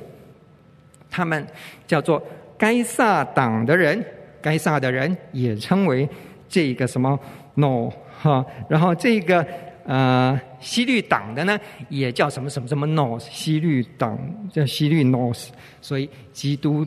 [1.10, 1.44] 他们
[1.88, 2.24] 叫做。
[2.62, 4.04] 该撒党的人，
[4.40, 6.08] 该撒的人也称为
[6.48, 7.18] 这个什么
[7.54, 7.90] no
[8.20, 9.44] 哈，然后这个
[9.84, 11.58] 呃西律党的呢，
[11.88, 14.16] 也叫什么什么什么 Nos，西律党
[14.52, 15.48] 叫西律 Nos，
[15.80, 16.86] 所以基督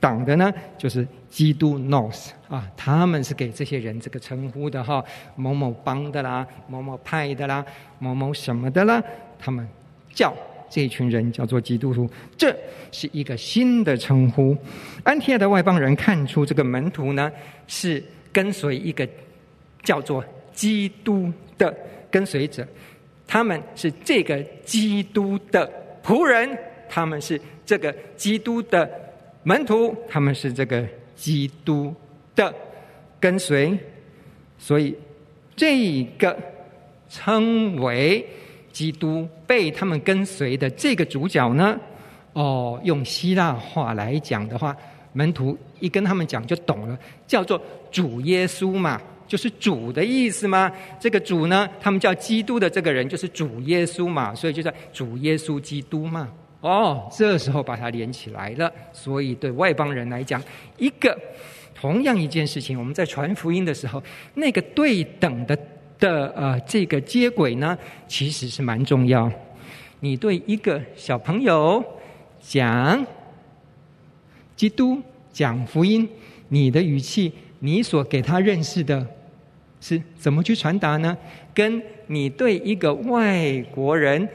[0.00, 5.04] 党的呢就是基督 Nos 啊，他们是给这些人这个称呼的哈，
[5.36, 7.62] 某某帮的啦，某某派的啦，
[7.98, 9.02] 某某什么的啦，
[9.38, 9.68] 他们
[10.14, 10.34] 叫。
[10.70, 12.08] 这一群人叫做基督徒，
[12.38, 12.56] 这
[12.92, 14.56] 是一个新的称呼。
[15.02, 17.30] 安提阿的外邦人看出这个门徒呢，
[17.66, 18.02] 是
[18.32, 19.06] 跟随一个
[19.82, 21.76] 叫做基督的
[22.08, 22.64] 跟随者，
[23.26, 25.68] 他们是这个基督的
[26.04, 26.56] 仆人，
[26.88, 28.88] 他们是这个基督的
[29.42, 31.92] 门徒，他们是这个基督
[32.36, 32.54] 的
[33.18, 33.76] 跟随，
[34.56, 34.96] 所以
[35.56, 36.38] 这个
[37.08, 38.24] 称为。
[38.72, 41.78] 基督被他们跟随的这个主角呢，
[42.32, 44.76] 哦，用希腊话来讲的话，
[45.12, 47.60] 门徒一跟他们讲就懂了，叫做
[47.90, 50.70] 主耶稣嘛，就是主的意思嘛。
[51.00, 56.28] 这个主呢，他们叫基督的这个人就是主耶稣嘛，所以就叫主耶稣基督嘛。
[56.60, 58.72] 哦，这时候把它连起来了。
[58.92, 60.40] 所以对外邦人来讲，
[60.78, 61.18] 一个
[61.74, 64.02] 同样一件事情，我们在传福音的时候，
[64.34, 65.58] 那个对等的。
[66.00, 67.78] 的呃，这个接轨呢，
[68.08, 69.30] 其实是蛮重要。
[70.00, 71.84] 你对一个小朋友
[72.40, 73.06] 讲
[74.56, 76.08] 基督、讲福音，
[76.48, 79.06] 你的语气，你所给他认识的，
[79.80, 81.16] 是怎么去传达呢？
[81.54, 84.26] 跟你对一个外国人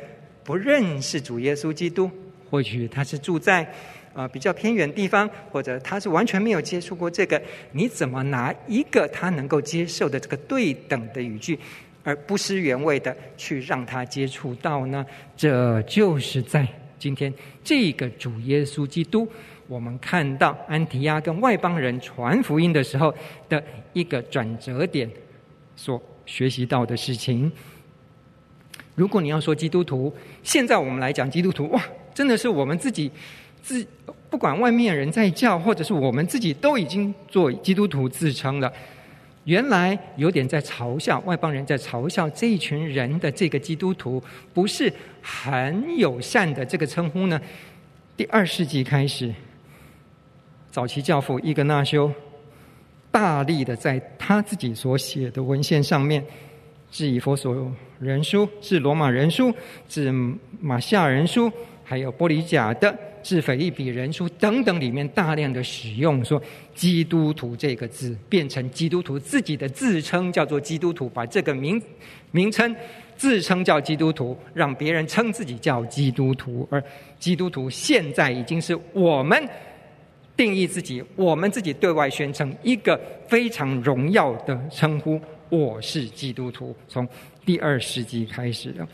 [0.44, 2.10] 不认识主耶稣基督，
[2.50, 3.68] 或许他是住在。
[4.16, 7.40] 啊，比较偏远地方，或者他是完全没有接触过这个，
[7.74, 11.60] 你怎么拿一个他能够接受的这个对等的语句，
[12.02, 15.06] 而不失原味的去让他接触到呢？
[15.36, 16.66] 这就是在
[16.98, 19.28] 今天这个主耶稣基督，
[19.68, 23.14] 我们看到安提阿跟外邦人传福音的时候
[23.50, 23.62] 的
[23.92, 25.10] 一个转折点，
[25.76, 27.52] 所学习到的事情。
[28.96, 33.12] 如果你要说基督徒，现在我们来讲基督徒，哇，真的是我们自己。
[33.66, 33.84] 自
[34.30, 38.72] 不管外面人在叫，或者是我们自己都已经做基督徒自称了，
[39.46, 44.22] 原来有点在嘲笑外邦人，在嘲笑这一群人的这个基督徒
[44.54, 47.42] 不是很友善的这个称呼呢。
[48.16, 49.34] 第二世纪开始，
[50.70, 52.12] 早期教父伊格纳修
[53.10, 56.24] 大力的在他自己所写的文献上面，
[56.92, 59.52] 致以佛所人书、致罗马人书、
[59.90, 60.12] 致
[60.62, 61.52] 马夏尔人书，
[61.86, 62.94] 还有玻璃甲的。
[63.28, 66.40] 是腓立比人书等等里面大量的使用说
[66.76, 71.82] 基督徒这个字，变成基督徒自己的自称叫做基督徒，把这个名
[72.30, 72.76] 名称
[73.18, 76.84] 自称叫基督徒，让别人称自己叫基督徒，而
[77.18, 79.44] 基督徒现在已经是我们
[80.38, 82.96] 定义自己，我们自己对外宣称一个
[83.28, 85.20] 非常荣耀的称呼，
[85.50, 86.76] 我是基督徒。
[86.88, 87.08] 从
[87.44, 88.88] 第二世纪开始的，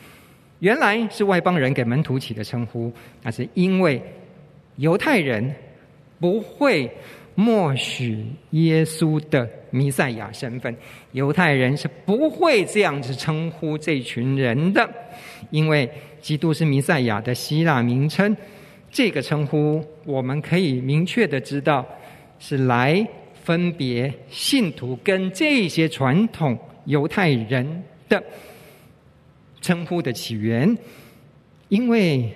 [0.62, 2.92] 原来是外邦人给门徒起的称呼，
[3.22, 4.02] 那是因为。
[4.78, 5.54] 犹太人
[6.18, 6.90] 不会
[7.36, 10.76] 默许耶稣的弥赛亚身份，
[11.12, 14.90] 犹太人是不会这样子称呼这群人的，
[15.52, 15.88] 因为
[16.22, 18.36] 基督是弥赛亚的希腊名称，
[18.90, 21.86] 这个称呼我们可以明确的知道
[22.40, 23.06] 是来
[23.44, 28.24] 分别信徒跟这些传统犹太人的
[29.62, 30.78] 称呼的起源，
[31.70, 32.34] 因为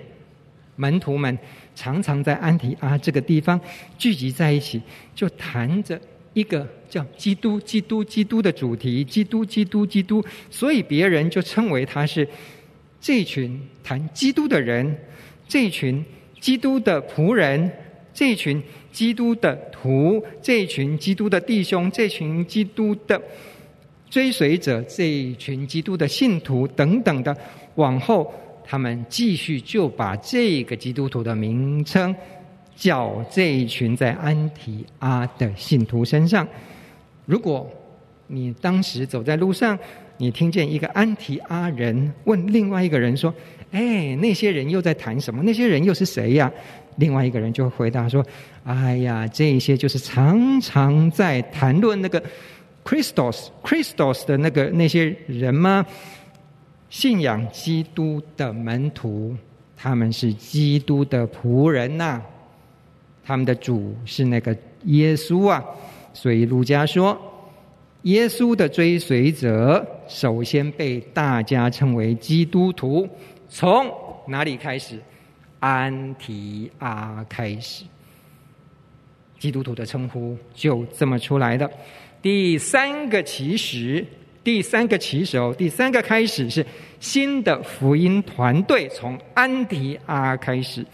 [0.76, 1.36] 门徒们。
[1.78, 3.60] 常常在安提阿这个地方
[3.98, 4.80] 聚集在一起，
[5.14, 6.00] 就谈着
[6.32, 12.26] 一个叫“基督、基督、基督”的主题，“基督、基督、基督”，所以别人就称为他是
[12.98, 14.98] 这群谈基督的人，
[15.46, 16.02] 这群
[16.40, 17.70] 基督的仆人，
[18.14, 23.20] 这群基督的徒，这群基督的弟兄，这群基督的
[24.08, 27.36] 追随者，这一群基督的信徒等等的，
[27.74, 28.32] 往后。
[28.68, 32.12] 他们继续就把这个基督徒的名称
[32.74, 36.44] 叫这一群在安提阿的信徒身上。
[37.26, 37.70] 如果
[38.26, 39.78] 你当时走在路上，
[40.16, 43.32] 你听见一个安提阿人问另外一个人说
[43.70, 45.44] ：“哎，那些人又在谈什么？
[45.44, 46.52] 那些人又是谁呀？”
[46.98, 48.26] 另外一个人就回答说
[48.66, 52.20] ：“哎呀，这些就是常常在谈论那个
[52.86, 55.84] Christos Christos 的那个那些人吗？”
[56.88, 59.36] 信仰基督的门徒，
[59.76, 62.22] 他们是基督的仆人呐、
[63.24, 65.62] 他们的主是那个耶稣啊，
[66.14, 67.20] 所以路加说，
[68.02, 73.06] 耶稣的追随者首先被大家称为基督徒，
[73.48, 73.92] 从
[74.28, 75.00] 哪里开始？
[75.58, 77.84] 安提阿开始，
[79.40, 81.68] 基督徒的称呼就这么出来的。
[82.26, 84.04] 第三个起始。
[84.42, 86.66] 第三个起手，第三个开始是
[86.98, 90.84] 新的福音团队，从安提阿开始。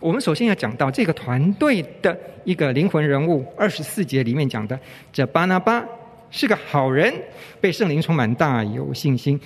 [0.00, 4.78] 我们首先要讲到这个团队的一个灵魂人物，二十四节里面讲的，
[5.12, 5.84] 这巴拿巴
[6.30, 7.12] 是个好人，
[7.60, 9.40] 被圣灵充满，大有信心。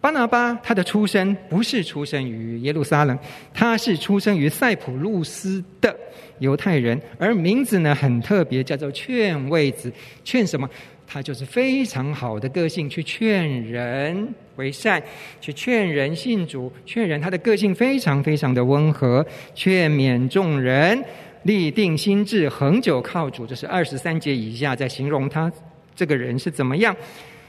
[0.00, 3.18] 巴拿巴他的出生不是出生于耶路撒冷，
[3.52, 5.96] 他是出生于塞浦路斯的
[6.38, 9.92] 犹太人，而名字呢很特别，叫做劝慰子。
[10.22, 10.68] 劝什么？
[11.08, 15.02] 他就是非常好的个性，去劝人为善，
[15.40, 17.20] 去劝人信主，劝人。
[17.20, 19.24] 他的个性非常非常的温和，
[19.54, 21.02] 劝勉众人，
[21.44, 23.46] 立定心智，恒久靠主。
[23.46, 25.50] 这是二十三节以下在形容他
[25.94, 26.94] 这个人是怎么样。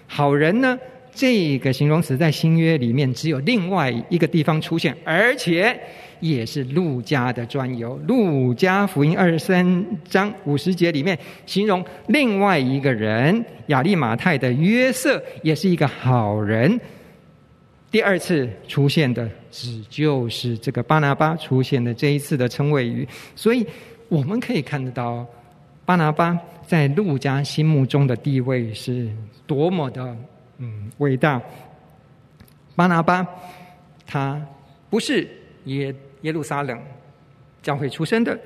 [0.06, 0.78] 好人呢？
[1.18, 5.78] 这个形容词在新约里面只有另外一个地方出现，而且。
[6.20, 11.16] 也是路加的专有，路加福音二十三章五十节里面
[11.46, 16.82] 形容另外一个人，亚利马泰的约瑟，也是一个好人。
[17.92, 23.64] 第二次出现的只就是这个巴拿巴出现的这一次的称谓语，所以
[24.10, 25.24] 我们可以看得到
[25.86, 29.08] 巴拿巴在路加心目中的地位是
[29.46, 30.18] 多么的
[30.58, 31.42] 嗯伟大。
[32.76, 33.26] 巴拿巴
[34.06, 34.42] 他
[34.90, 35.28] 不是
[35.66, 35.94] 耶。
[36.22, 36.78] 耶路撒冷
[37.62, 38.38] 教会出生的，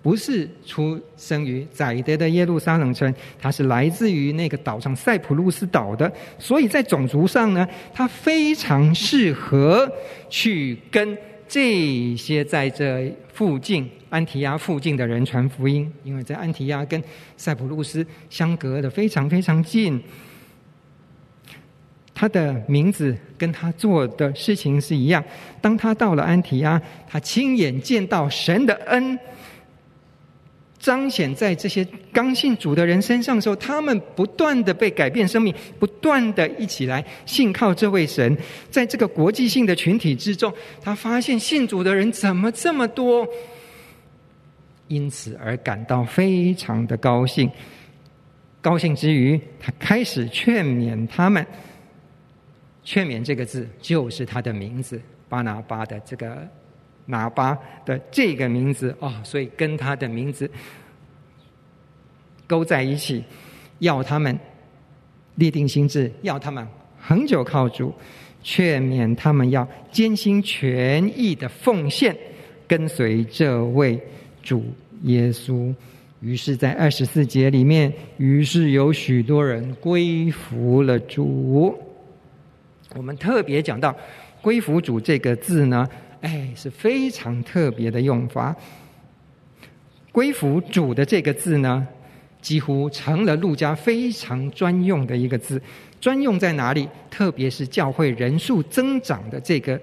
[0.00, 9.90] 不是出生于宰得的耶路撒冷城，他是来自于那个岛上塞浦路斯岛的，所以在种族上呢，他非常适合
[10.28, 17.02] 去跟这些在这附近安提亚附近的人传福音，因为在安提亚跟
[17.36, 20.00] 塞浦路斯相隔的非常非常近。
[22.20, 25.24] 他的名字跟他做的事情是一样。
[25.58, 29.18] 当他到了安提阿，他亲眼见到神的恩
[30.78, 38.36] 彰显在这些刚信主的人身上的时候，他们不断的被改变生命，不断的一起来信靠这位神。
[38.70, 40.52] 在这个国际性的群体之中，
[40.82, 43.26] 他发现信主的人怎么这么多，
[44.88, 47.50] 因此而感到非常的高兴。
[48.60, 51.46] 高兴之余，他开始劝勉他们。
[52.90, 56.44] 劝勉这个字就是他的名字巴拿巴的这个
[57.06, 60.50] 拿巴的这个名字啊、哦，所以跟他的名字
[62.48, 63.22] 勾在一起，
[63.78, 64.36] 要他们
[65.36, 66.66] 立定心志，要他们
[67.00, 67.94] 恒久靠主，
[68.42, 72.16] 劝勉他们要坚心全意的奉献，
[72.66, 74.00] 跟随这位
[74.42, 74.64] 主
[75.02, 75.72] 耶稣。
[76.20, 81.78] 于是，在二十四节里面，于是有许多人归服了主。
[82.96, 83.96] 我们特别讲到
[84.42, 85.88] “归服主”这个字呢，
[86.22, 88.54] 哎，是非常特别的用法。
[90.10, 91.86] “归服主”的这个字呢，
[92.42, 95.60] 几乎成了陆家非常专用的一个字。
[96.00, 96.88] 专用在哪里？
[97.10, 99.80] 特别是教会人数增长的这个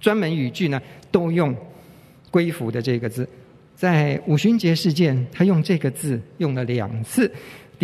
[0.00, 0.80] 专门语句呢，
[1.10, 1.54] 都用
[2.30, 3.28] “归服”的这个字。
[3.76, 7.30] 在五旬节事件，他用这个字用了两次。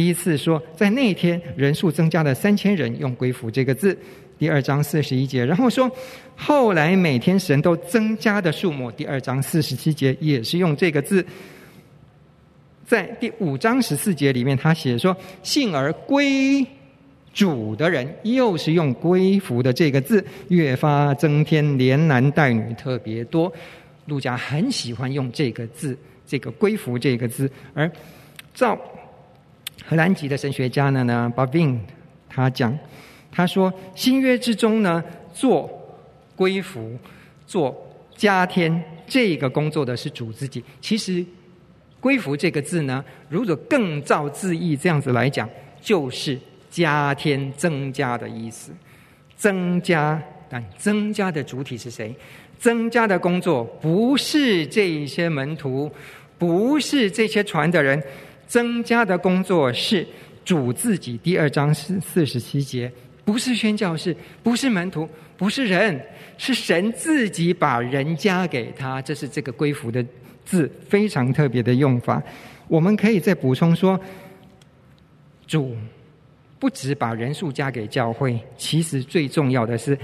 [0.00, 3.94] 第一次说，在那天人数增加了三千人，用“归服”这个字。
[4.38, 5.94] 第二章四十一节，然后说，
[6.34, 8.90] 后来每天神都增加的数目。
[8.90, 11.22] 第二章四十七节也是用这个字。
[12.86, 16.66] 在第五章十四节里面，他写说，信而归
[17.34, 23.52] 主的人，又是用“归服”的这个字，越发增添，连男带女特别多。
[24.06, 25.94] 路加很喜欢用这个字，
[26.26, 27.92] 这个“归服”这个字，而
[28.54, 28.80] 照。
[29.84, 31.78] 荷兰籍的神学家呢呢，Bavin
[32.28, 32.78] 他讲，
[33.32, 35.02] 他说新约之中呢，
[35.34, 35.70] 做
[36.36, 36.96] 归服、
[37.46, 37.76] 做
[38.16, 40.62] 加添这个工作的是主自己。
[40.80, 41.24] 其实
[41.98, 45.48] 归服这个字呢，如果更照字义这样子来讲，
[45.80, 46.38] 就是
[46.70, 48.72] 加添、增加的意思。
[49.36, 52.14] 增加，但增加的主体是谁？
[52.58, 55.90] 增加的工作不是这些门徒，
[56.36, 58.02] 不是这些传的人。
[58.50, 60.04] 增加的工作是
[60.44, 61.16] 主自己。
[61.18, 62.90] 第二章是四十七节，
[63.24, 66.04] 不是宣教士，不是门徒，不是人，
[66.36, 69.00] 是神自己把人加给他。
[69.00, 70.04] 这是这个归服的
[70.44, 72.20] 字非常特别的用法。
[72.66, 73.98] 我们可以再补充说，
[75.46, 75.76] 主
[76.58, 79.96] 不只把人数加给教会，其实最重要的是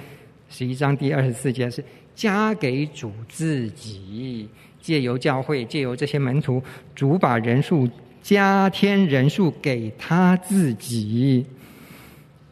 [0.49, 1.83] 十一章第二十四节是
[2.15, 4.49] 加给主自己，
[4.81, 6.63] 借由教会，借由这些门徒，
[6.95, 7.91] 主把人数。
[8.27, 11.47] 加添人数给他自己，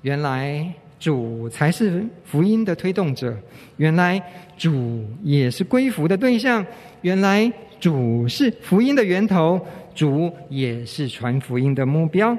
[0.03, 0.65] 原来
[1.01, 3.37] 主才是福音的推动者，
[3.79, 4.23] 原来
[4.57, 6.65] 主也是归服的对象，
[7.01, 9.61] 原来主是福音的源头，
[9.97, 12.39] 主也是传福音的目标。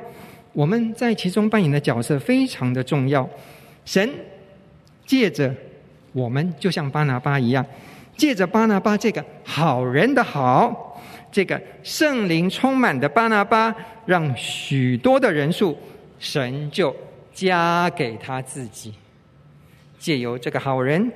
[0.54, 3.30] 我们在其中扮演的角色非常的重要。
[3.84, 4.10] 神
[5.06, 5.54] 借着
[6.14, 7.66] 我们，就像巴拿巴一样，
[8.16, 10.95] 借着巴拿巴这个好人的好，
[11.36, 13.76] 这个圣灵充满的巴拿巴，
[14.06, 15.78] 让许多的人数，
[16.18, 16.96] 神就
[17.34, 18.94] 加给他自己。
[20.00, 21.12] 借由这个好人，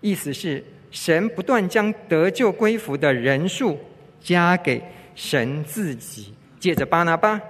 [0.00, 3.76] 意思是神不断将得救归服的人数
[4.20, 4.80] 加给
[5.16, 7.40] 神自己，借着巴拿巴，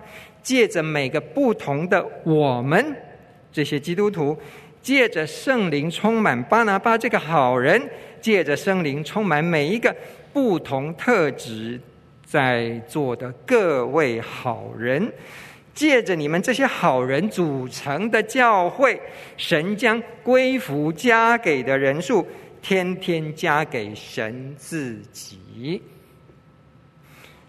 [0.42, 2.96] 借着每个不同的我们
[3.52, 4.34] 这些基督徒，
[4.80, 7.78] 借着圣灵充满巴拿巴这个好人，
[8.18, 9.94] 借着圣灵充满每一个
[10.32, 11.80] 不同特质
[12.24, 15.12] 在座的各位好人。
[15.72, 19.00] 借着你们这些好人组成的教会，
[19.36, 22.26] 神将归服加给的人数，
[22.60, 25.80] 天天加给神自己。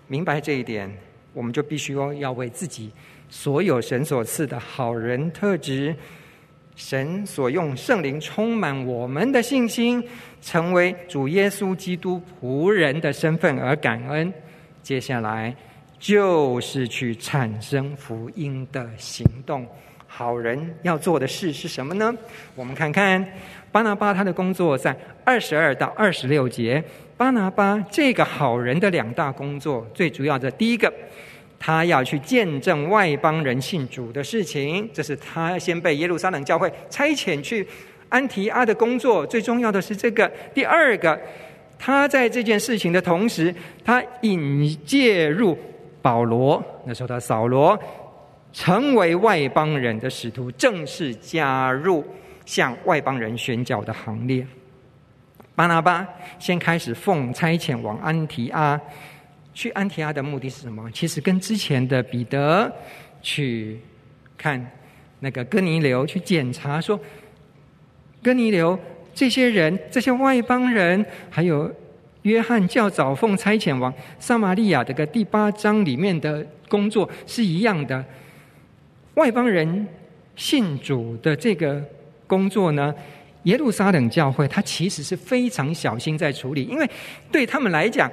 [0.08, 0.90] 明白这一点，
[1.34, 2.92] 我们就必须要为自己
[3.28, 5.94] 所有神所赐的好人特质，
[6.76, 10.04] 神所用圣灵充满我们的信心，
[10.42, 14.34] 成为主耶稣基督仆人的身份而感恩。
[14.82, 15.56] 接下来。
[16.02, 19.64] 就是去产生福音的行动。
[20.08, 22.12] 好人要做的事是什么呢？
[22.56, 23.24] 我们看看
[23.72, 26.84] 巴拿巴他的工作，在二十二到二十六节。
[27.16, 30.92] 巴拿巴这个好人的两大工作，最主要的第一个，
[31.64, 37.66] 他要去见证外邦人信主的事情，这是他先被耶路撒冷教会差遣去
[38.10, 39.24] 安提阿的工作。
[39.28, 40.30] 最重要的是这个。
[40.56, 41.22] 第二个，
[41.78, 43.54] 他在这件事情的同时，
[43.86, 45.56] 他引介入。
[46.04, 47.78] 保罗那时候，他扫罗
[48.52, 52.04] 成为外邦人的使徒，正式加入
[52.44, 54.44] 向外邦人宣教的行列。
[55.54, 56.08] 巴拿巴
[56.40, 58.82] 先开始奉差遣往安提阿，
[59.54, 60.90] 去安提阿的目的是什么？
[60.92, 62.72] 其实跟之前的彼得
[63.22, 63.80] 去
[64.38, 64.66] 看
[65.20, 67.00] 那个哥尼流，去检查说，
[68.24, 68.80] 哥尼流
[69.14, 71.72] 这些人，这些外邦人，还有。
[72.24, 78.06] 约翰较早奉差遣往撒玛利亚的个第八章里面的工作是一样的，
[79.16, 79.88] 外邦人
[80.36, 81.84] 信主的这个
[82.28, 82.94] 工作呢，
[83.46, 86.88] 耶路撒冷教会他其实是非常小心在处理，因为
[87.32, 88.08] 对他们来讲，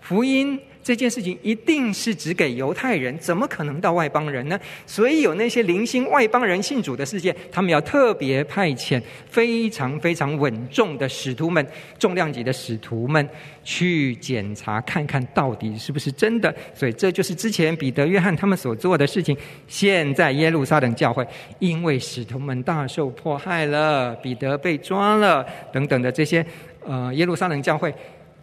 [0.00, 0.60] 福音。
[0.84, 4.60] 这件事情一定是只给犹太人，怎么可能到外邦人呢？
[4.86, 11.66] 所以有那些零星外邦人信主的事件，他们要特别派遣非常非常稳重的使徒们，
[11.98, 13.26] 重量级的使徒们
[13.64, 16.54] 去检查，看看到底是不是真的。
[16.74, 19.34] 所以这就是之前彼得、约翰他们所做的事情。
[19.66, 21.26] 现在耶路撒冷教会
[21.60, 26.44] 因为使徒们大受迫害了，彼得被抓了等等的这些，
[26.86, 27.90] 呃，耶路撒冷教会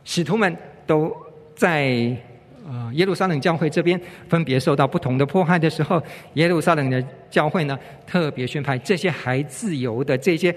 [0.04, 1.16] 使徒们都
[1.56, 2.12] 在。
[2.68, 4.00] 啊，耶路撒冷教会这边
[4.30, 6.02] 分别受到不同的迫害的时候，
[6.34, 10.56] 耶路撒冷的教会呢，特别宣派这些还自由的这些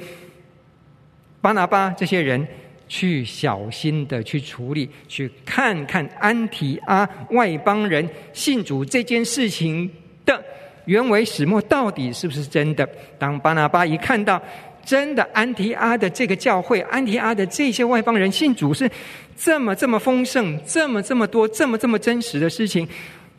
[1.41, 2.47] 巴拿巴这些人
[2.87, 9.91] 去小心的去处理，去看看安提阿外邦人信主这件事情
[10.27, 10.45] 的
[10.85, 12.87] 原委始末到底是不是真的。
[13.19, 14.41] 当巴拿巴一看到
[14.85, 18.91] 真的安提阿的这个教会，安提阿的这些外邦人信主是。
[19.37, 22.89] 这么这么丰盛，这么这么多，这么这么真实的事情，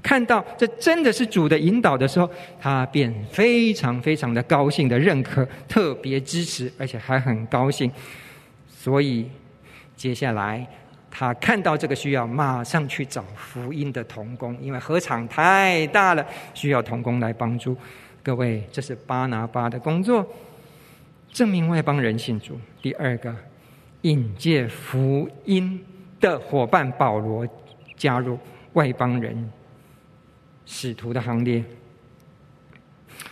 [0.04, 2.30] 看到这真的是主的引导的时候，
[2.60, 7.90] 他便非常非常的高兴的认可，特别支持，而且还很高兴。
[8.68, 9.30] 所以
[9.96, 10.66] 接下来
[11.10, 17.76] 他看到这个需要，马上去找福音的童工，因为合场太大了，需要童工来帮助。
[18.22, 20.28] 各位，这是巴拿巴的工作，
[21.32, 22.60] 证明外邦人信主。
[22.82, 23.34] 第二个。
[24.06, 25.84] 引介福音
[26.20, 27.48] 的伙伴保罗
[27.98, 28.38] 加入
[28.74, 29.52] 外邦人
[30.64, 31.64] 使徒的行列。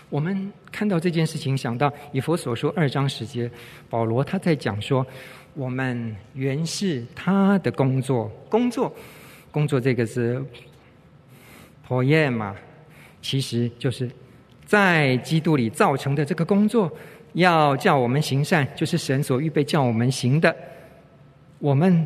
[0.10, 3.50] 我们看到这件事情，想到以佛所说二章十节，
[3.88, 5.06] 保罗他在讲说：
[5.54, 8.92] 我们原是他的工作，工作，
[9.52, 10.44] 工作这个字
[11.88, 12.52] ，poiema，
[13.22, 14.10] 其实就是
[14.66, 16.92] 在基督里造成的这个工作。
[17.34, 20.56] 要叫我们行善，就是神所预备叫我们行的。
[21.60, 22.06] 我们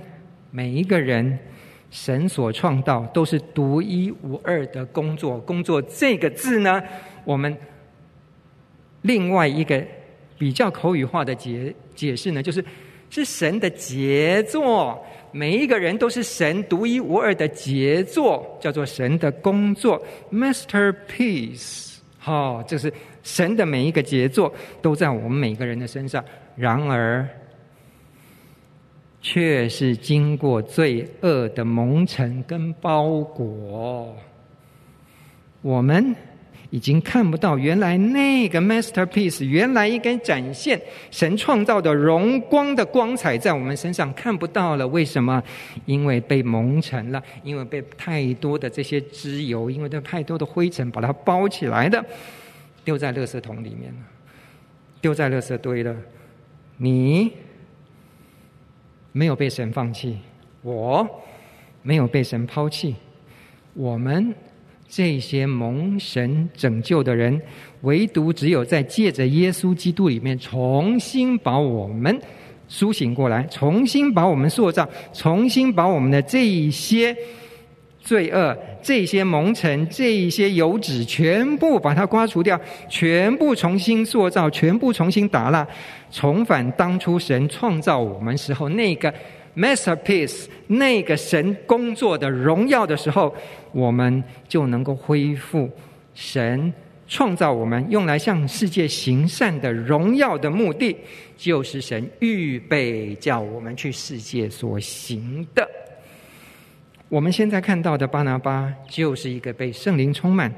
[0.52, 1.38] 每一个人，
[1.90, 5.40] 神所创造都是独一无二的工作。
[5.40, 6.82] 工作这个字呢，
[7.24, 7.56] 我们
[9.02, 9.84] 另外一个
[10.38, 12.64] 比较口语化的解解释呢，就是
[13.10, 15.04] 是神的杰作。
[15.32, 20.02] 每一个人都是神独一无二的杰作，叫做神的工作
[20.32, 21.98] （masterpiece）。
[22.18, 22.92] 好，这是
[23.28, 26.24] 神的每一个杰作都在我们每个人的身上。
[26.56, 27.28] 然而，
[29.22, 34.16] 却是经过罪恶的蒙尘跟包裹。
[35.62, 36.16] 我们
[36.70, 40.80] 已经看不到原来那个 masterpiece，原来应该展现
[41.12, 44.88] 神创造的荣光的光彩，在我们身上看不到了。
[44.88, 45.44] 为什么？
[45.86, 52.04] 因为被蒙尘了，因为被太多的这些脂油，因为被太多的灰尘把它包起来的，
[52.88, 54.00] 丢在垃圾桶里面了，
[55.02, 55.94] 丢在垃圾堆了。
[56.78, 57.34] 你
[59.12, 60.18] 没有被神放弃，
[60.62, 61.06] 我
[61.82, 62.96] 没有被神抛弃，
[63.74, 64.34] 我们。
[64.88, 67.42] 这些蒙神拯救的人，
[67.82, 72.18] 唯独只有在借着耶稣基督里面，重新把我们
[72.70, 77.14] 苏醒过来，重新把我们塑造，重新把我们的这一些
[78.08, 85.68] 罪恶、这些蒙尘、这一些油脂，全部把它刮除掉，全部重新塑造，全部重新打蜡，
[86.10, 89.14] 重返当初神创造我们时候那个。
[89.58, 93.34] Masterpiece，那个神工作的荣耀的时候，
[93.72, 95.68] 我们就能够恢复
[96.14, 96.72] 神
[97.08, 100.96] 创造我们用来向世界行善的荣耀的目的，
[101.36, 105.68] 就是神预备叫我们去世界所行的。
[107.10, 110.54] 我们现在看到的巴拿巴，就是一个被圣灵充满、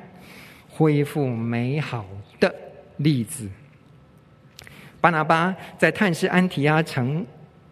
[0.67, 2.05] 恢复美好
[2.39, 2.53] 的
[2.97, 3.47] 例子。
[4.99, 7.25] 巴拿巴在探视安提阿城。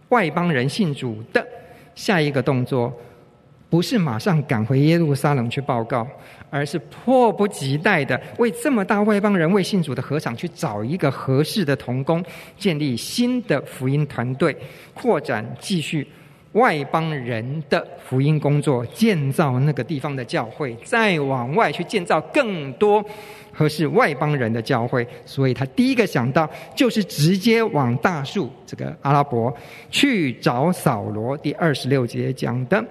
[0.09, 1.45] 外邦人信主的
[1.93, 2.97] 下一个动作，
[3.69, 6.07] 不是马上赶回耶路撒冷去报告，
[6.49, 12.23] 而是迫不及待的为这么大外邦人为信主的禾场去找一个合适的童工，
[12.57, 14.55] 建立新的福音团队，
[14.93, 16.07] 扩展继续
[16.53, 23.03] 外邦人的福音工作，建造那个地方的教会，再往外去建造更多。
[23.51, 29.51] 合适外邦人的教会，所以他第一个想到就是直接往大数这个阿拉伯
[29.89, 31.35] 去找扫罗。
[31.35, 32.85] 第二十六节讲的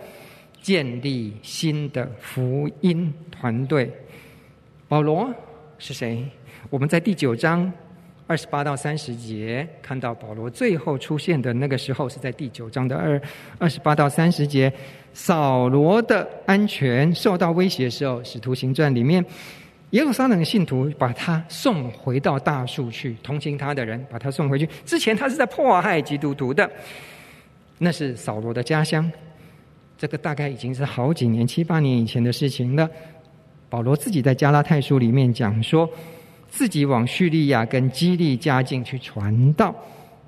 [0.61, 3.89] 建立新的福音团队。
[4.89, 5.33] 保罗
[5.79, 6.25] 是谁？
[6.69, 7.73] 我们在第九章
[8.27, 13.21] 二十八到三十节看到保罗最后出现的那个时候，是在第九章的二
[13.59, 14.73] 二十八到三十节，
[15.13, 19.25] 扫罗的安全受到威胁的时候，《使徒行传》里面。
[19.91, 24.69] 耶路撒冷的信徒把他送回到大数去，同情他的人把他送回去。
[24.85, 26.69] 之前他是在迫害基督徒的，
[27.79, 29.09] 那是扫罗的家乡。
[29.97, 32.91] 这个大概已经是好几年、七八年以前的事情了。
[33.71, 35.89] 保罗自己在加拉太书里面讲说，
[36.49, 39.75] 自己往叙利亚跟基利家境去传道。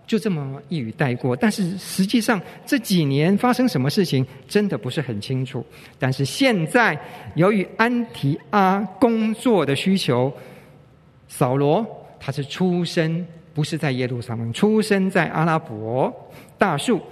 [0.07, 5.63] 就这么一语带过，但是实际上这几年发生什么事情，真的不是很清楚。
[5.99, 6.99] 但是现在，
[7.35, 10.33] 由于安提阿工作的需求，
[11.29, 11.87] 扫罗
[12.19, 16.11] 他是出生不是在耶路撒冷，出生在阿拉伯
[16.57, 17.03] 大树，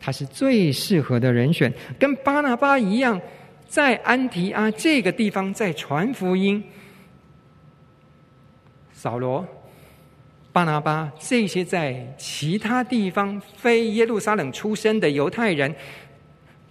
[0.00, 3.20] 他是最适合的人选，跟巴拿巴一样，
[3.66, 6.62] 在安提阿这个地方在传福音。
[9.04, 9.46] 扫罗。
[10.50, 15.74] 巴拿巴这些在其他地方非耶路撒冷出生的犹太人，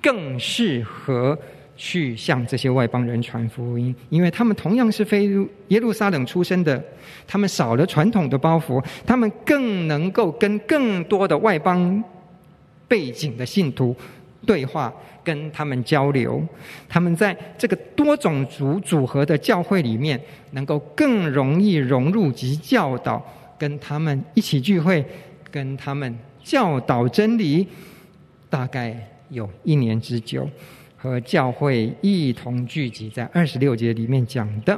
[0.02, 1.38] 更适合
[1.78, 5.30] 去向这些外邦人传福音，因为他们同样是非
[5.68, 6.84] 耶路撒冷出生的，
[7.28, 12.04] 他们少了传统的包袱，他们更能够跟更多的外邦
[12.88, 13.96] 背景的信徒
[14.46, 16.46] 对话，跟他们交流，
[16.88, 20.20] 他们在这个多种族组合的教会里面，
[20.52, 23.24] 能够更容易融入及教导。
[23.56, 25.06] 跟他们一起聚会，
[25.50, 26.14] 跟他们
[26.44, 27.66] 教导真理，
[28.50, 28.94] 大概
[29.30, 30.50] 有一年之久，
[30.98, 34.78] 和教会一同聚集在二十六节里面讲的。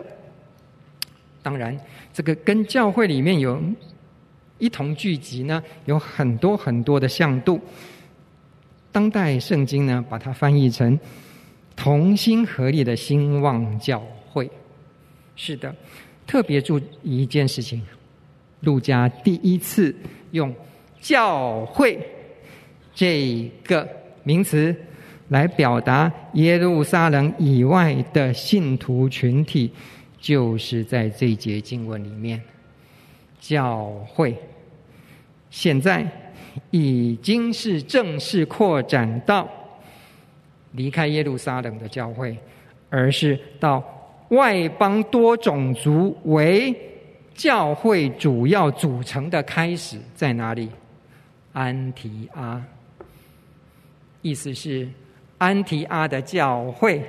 [1.41, 1.75] 当然，
[2.13, 3.59] 这个跟教会里面有
[4.59, 7.59] 一同聚集呢，有很多很多的向度。
[8.95, 10.97] 当代圣经呢，把它翻译成
[11.75, 14.49] 同心合力的兴旺教会。
[15.35, 15.75] 是的，
[16.25, 17.85] 特别注意一件事情。
[18.61, 19.93] 路加第一次
[20.31, 20.55] 用
[21.01, 21.99] “教会”
[22.95, 23.85] 这个
[24.23, 24.73] 名词
[25.27, 29.69] 来表达耶路撒冷以外的信徒群体，
[30.21, 32.41] 就是在这节经文里面。
[33.41, 34.33] 教会
[35.49, 36.09] 现在
[36.71, 39.47] 已经是正式扩展到
[40.71, 42.37] 离开耶路撒冷的教会，
[42.89, 43.83] 而是到
[44.29, 46.75] 外邦多种族为。
[47.35, 50.69] 教会主要组成的开始在哪里？
[51.51, 52.63] 安提阿，
[54.21, 54.87] 意思是
[55.37, 57.03] 安提阿的教会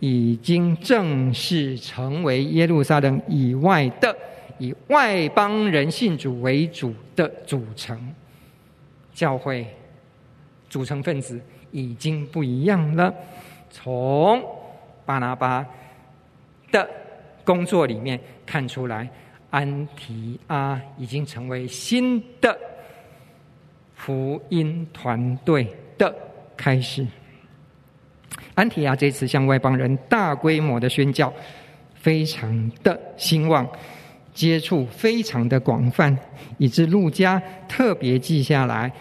[0.00, 4.16] 已经正式成为耶路撒冷以外的
[4.56, 8.00] 以外邦人信主为主的组成
[9.18, 9.66] 教会，
[10.70, 11.40] 组成分子
[11.72, 13.12] 已经不一样了。
[13.68, 14.40] 从
[15.04, 15.66] 巴拿巴
[16.70, 16.88] 的。
[17.48, 19.08] 工作里面看出来，
[19.48, 22.54] 安提阿已经成为新的
[23.94, 25.66] 福音团队
[25.96, 26.14] 的
[26.54, 27.06] 开始。
[28.54, 31.32] 安提亚这次向外邦人大规模的宣教，
[31.94, 33.66] 非常的兴旺，
[34.34, 36.14] 接触非常的广泛，
[36.58, 38.92] 以致路加特别记下来。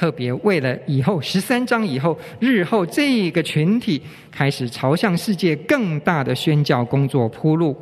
[0.00, 7.76] 特别为了以后十三章以后日后这个群体开始朝向世界更大的宣教工作铺路。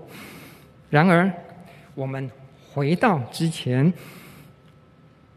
[0.90, 1.30] 然而，
[1.94, 2.28] 我们
[2.72, 3.92] 回到之前，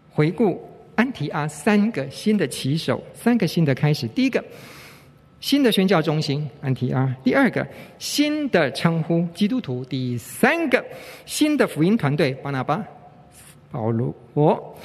[0.09, 4.07] 回顾安提阿三个新的起手，三个新的开始。
[4.07, 4.43] 第一个，
[5.39, 7.63] 新的宣教中心安提阿；第二个，
[7.99, 10.83] 新的称呼基督徒；第三个，
[11.27, 12.83] 新的福音团队巴拿巴、
[13.69, 14.75] 保罗。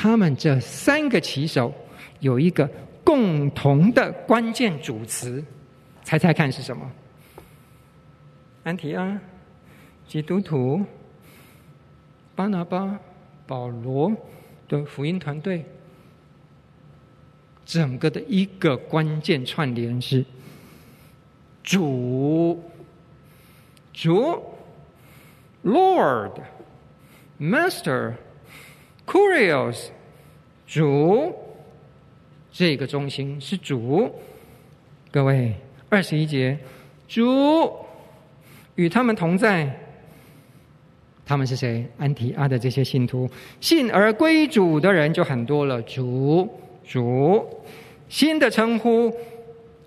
[0.00, 1.74] 他们这三个棋手
[2.20, 2.70] 有一个
[3.02, 5.42] 共同的关键主词，
[6.04, 6.88] 猜猜看是什么？
[8.62, 9.20] 安提阿、
[10.06, 10.84] 基督徒、
[12.36, 12.96] 巴拿巴、
[13.44, 14.12] 保罗
[14.68, 15.66] 的福音团队，
[17.66, 20.24] 整个的一个关键串联是
[21.64, 22.62] 主、
[23.92, 24.40] 主、
[25.64, 26.34] Lord、
[27.40, 28.14] Master。
[29.08, 29.86] Kurios，
[30.66, 31.34] 主，
[32.52, 34.12] 这个中心是主。
[35.10, 35.54] 各位，
[35.88, 36.58] 二十一节，
[37.08, 37.72] 主
[38.74, 39.66] 与他们同在。
[41.24, 41.86] 他们是谁？
[41.96, 43.26] 安提阿的这些信徒，
[43.62, 45.80] 信而归主的人就很多了。
[45.82, 46.46] 主，
[46.86, 47.48] 主，
[48.10, 49.10] 新的称呼，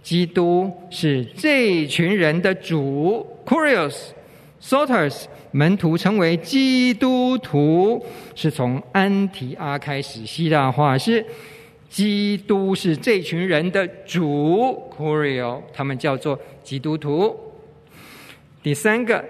[0.01, 4.13] 基督是这群人的主，Curious。
[4.61, 5.25] Sotters，。
[5.53, 8.01] 门徒称为基督徒，
[8.35, 10.25] 是从安提阿开始。
[10.25, 11.25] 希腊话是
[11.89, 17.35] 基督是这群人的主，Kurio，他们叫做基督徒。
[18.63, 19.21] 第三个，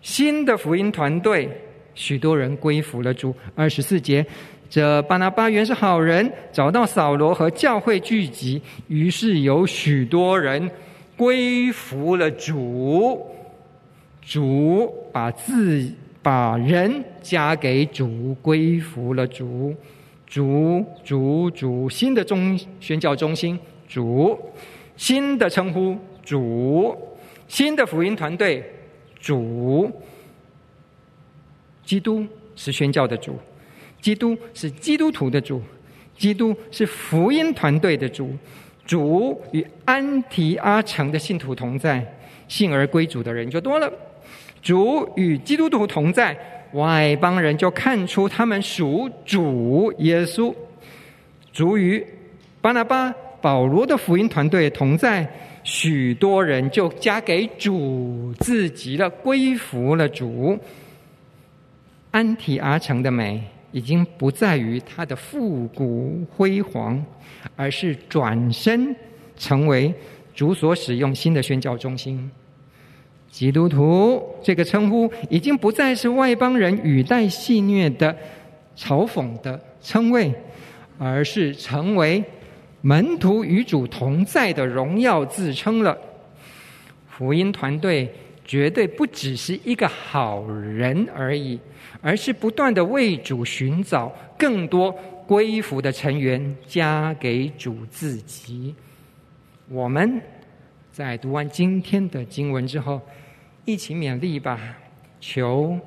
[0.00, 1.46] 新的福音团队，
[1.94, 3.34] 许多人归服了主。
[3.54, 4.24] 二十四节，
[4.70, 10.70] 这巴拿巴原是好人，找到扫罗和教会聚集，于是有许多人
[11.18, 13.26] 归服了主。
[14.26, 19.74] 主把自把人加给主，归服了主，
[20.26, 24.38] 主主主，新的中宣教中心，主
[24.96, 26.96] 新的称呼，主
[27.46, 28.64] 新的福音团队，
[29.20, 29.90] 主
[31.84, 33.36] 基督是宣教的主，
[34.00, 35.60] 基督是基督徒的主，
[36.16, 38.30] 基督是福音团队的主，
[38.86, 42.02] 主与安提阿城的信徒同在，
[42.48, 43.92] 信而归主的人就多了。
[44.64, 46.34] 主与基督徒同在，
[46.72, 50.52] 外邦人就看出他们属主耶稣。
[51.52, 52.04] 主与
[52.62, 55.30] 巴拿巴、保罗的福音团队同在，
[55.62, 60.58] 许多人就加给主自己了，归服了主。
[62.10, 67.04] 安提阿城的美已经不在于它的复古辉煌，
[67.54, 68.96] 而是转身
[69.36, 69.92] 成为
[70.34, 72.30] 主所使用新的宣教中心。
[73.34, 78.16] 基督徒这个称呼已经不再是外邦人语带戏谑的
[78.76, 80.32] 嘲讽的称谓，
[81.00, 82.22] 而是成为
[82.80, 85.98] 门徒与主同在的荣耀自称了。
[87.08, 88.08] 福音团队
[88.44, 91.58] 绝对不只是一个好人而已，
[92.00, 94.92] 而是不断的为主寻找更多
[95.26, 98.72] 归服的成员，加给主自己。
[99.68, 100.22] 我们
[100.92, 103.02] 在读完今天的经文之后。
[103.64, 104.58] 一起勉励吧，
[105.20, 105.78] 求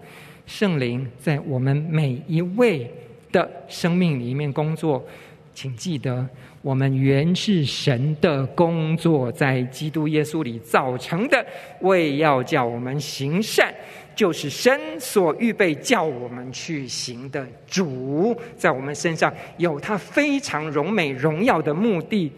[0.46, 2.92] 圣灵在我们每一位
[3.32, 5.06] 的生命里面工作。
[5.54, 6.28] 请记得，
[6.62, 11.44] 我们原是神的工作，在基督耶稣里造成的，
[11.82, 13.74] 为要叫我们行善，
[14.16, 17.44] 就是神所预备叫我们去行的。
[17.66, 22.32] 主在我们身上有他非常荣美荣耀的目的，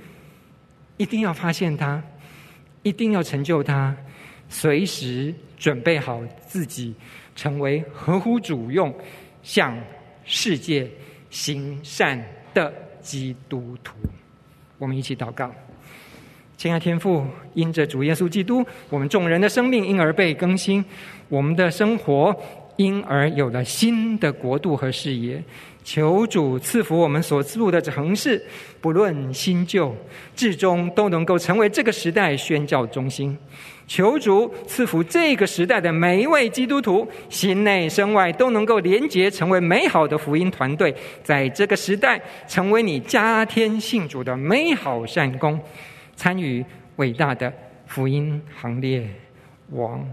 [0.95, 2.01] 一定要发现他，
[2.83, 3.95] 一定要成就他。
[4.49, 6.93] 随时准备好自己，
[7.35, 8.93] 成为合乎主用、
[9.43, 9.79] 向
[10.25, 10.89] 世界
[11.29, 12.21] 行善
[12.53, 13.95] 的基督徒。
[14.77, 15.53] 我们一起祷告，
[16.57, 20.83] 亲爱天父，因着主耶稣基督，我们众人的生命因而被更新，
[21.27, 22.35] 我们的生活
[22.77, 25.43] 因而有了新的国度和视野。
[25.91, 28.39] 求主赐福我们所住的城市，
[28.79, 29.91] 不论新旧，
[30.35, 33.35] 至终都能够成为这个时代宣教中心。
[33.87, 45.59] 求主赐福这个时代的每一位基督徒，心内身外都能够连结，成为美好的福音团队，在这个时代成为你加添信主的美好善功，
[46.15, 46.63] 参与
[46.97, 47.51] 伟大的
[47.87, 49.09] 福音行列。
[49.71, 50.07] 王，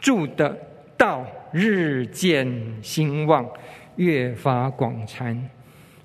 [0.00, 0.58] 主的
[0.96, 3.48] 道日渐兴旺，
[3.96, 5.50] 越发广传。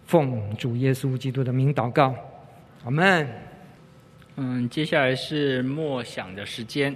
[0.05, 2.13] 奉主耶稣基督的名祷告，
[2.83, 3.27] 阿门。
[4.35, 6.95] 嗯，接下来是默想的时间。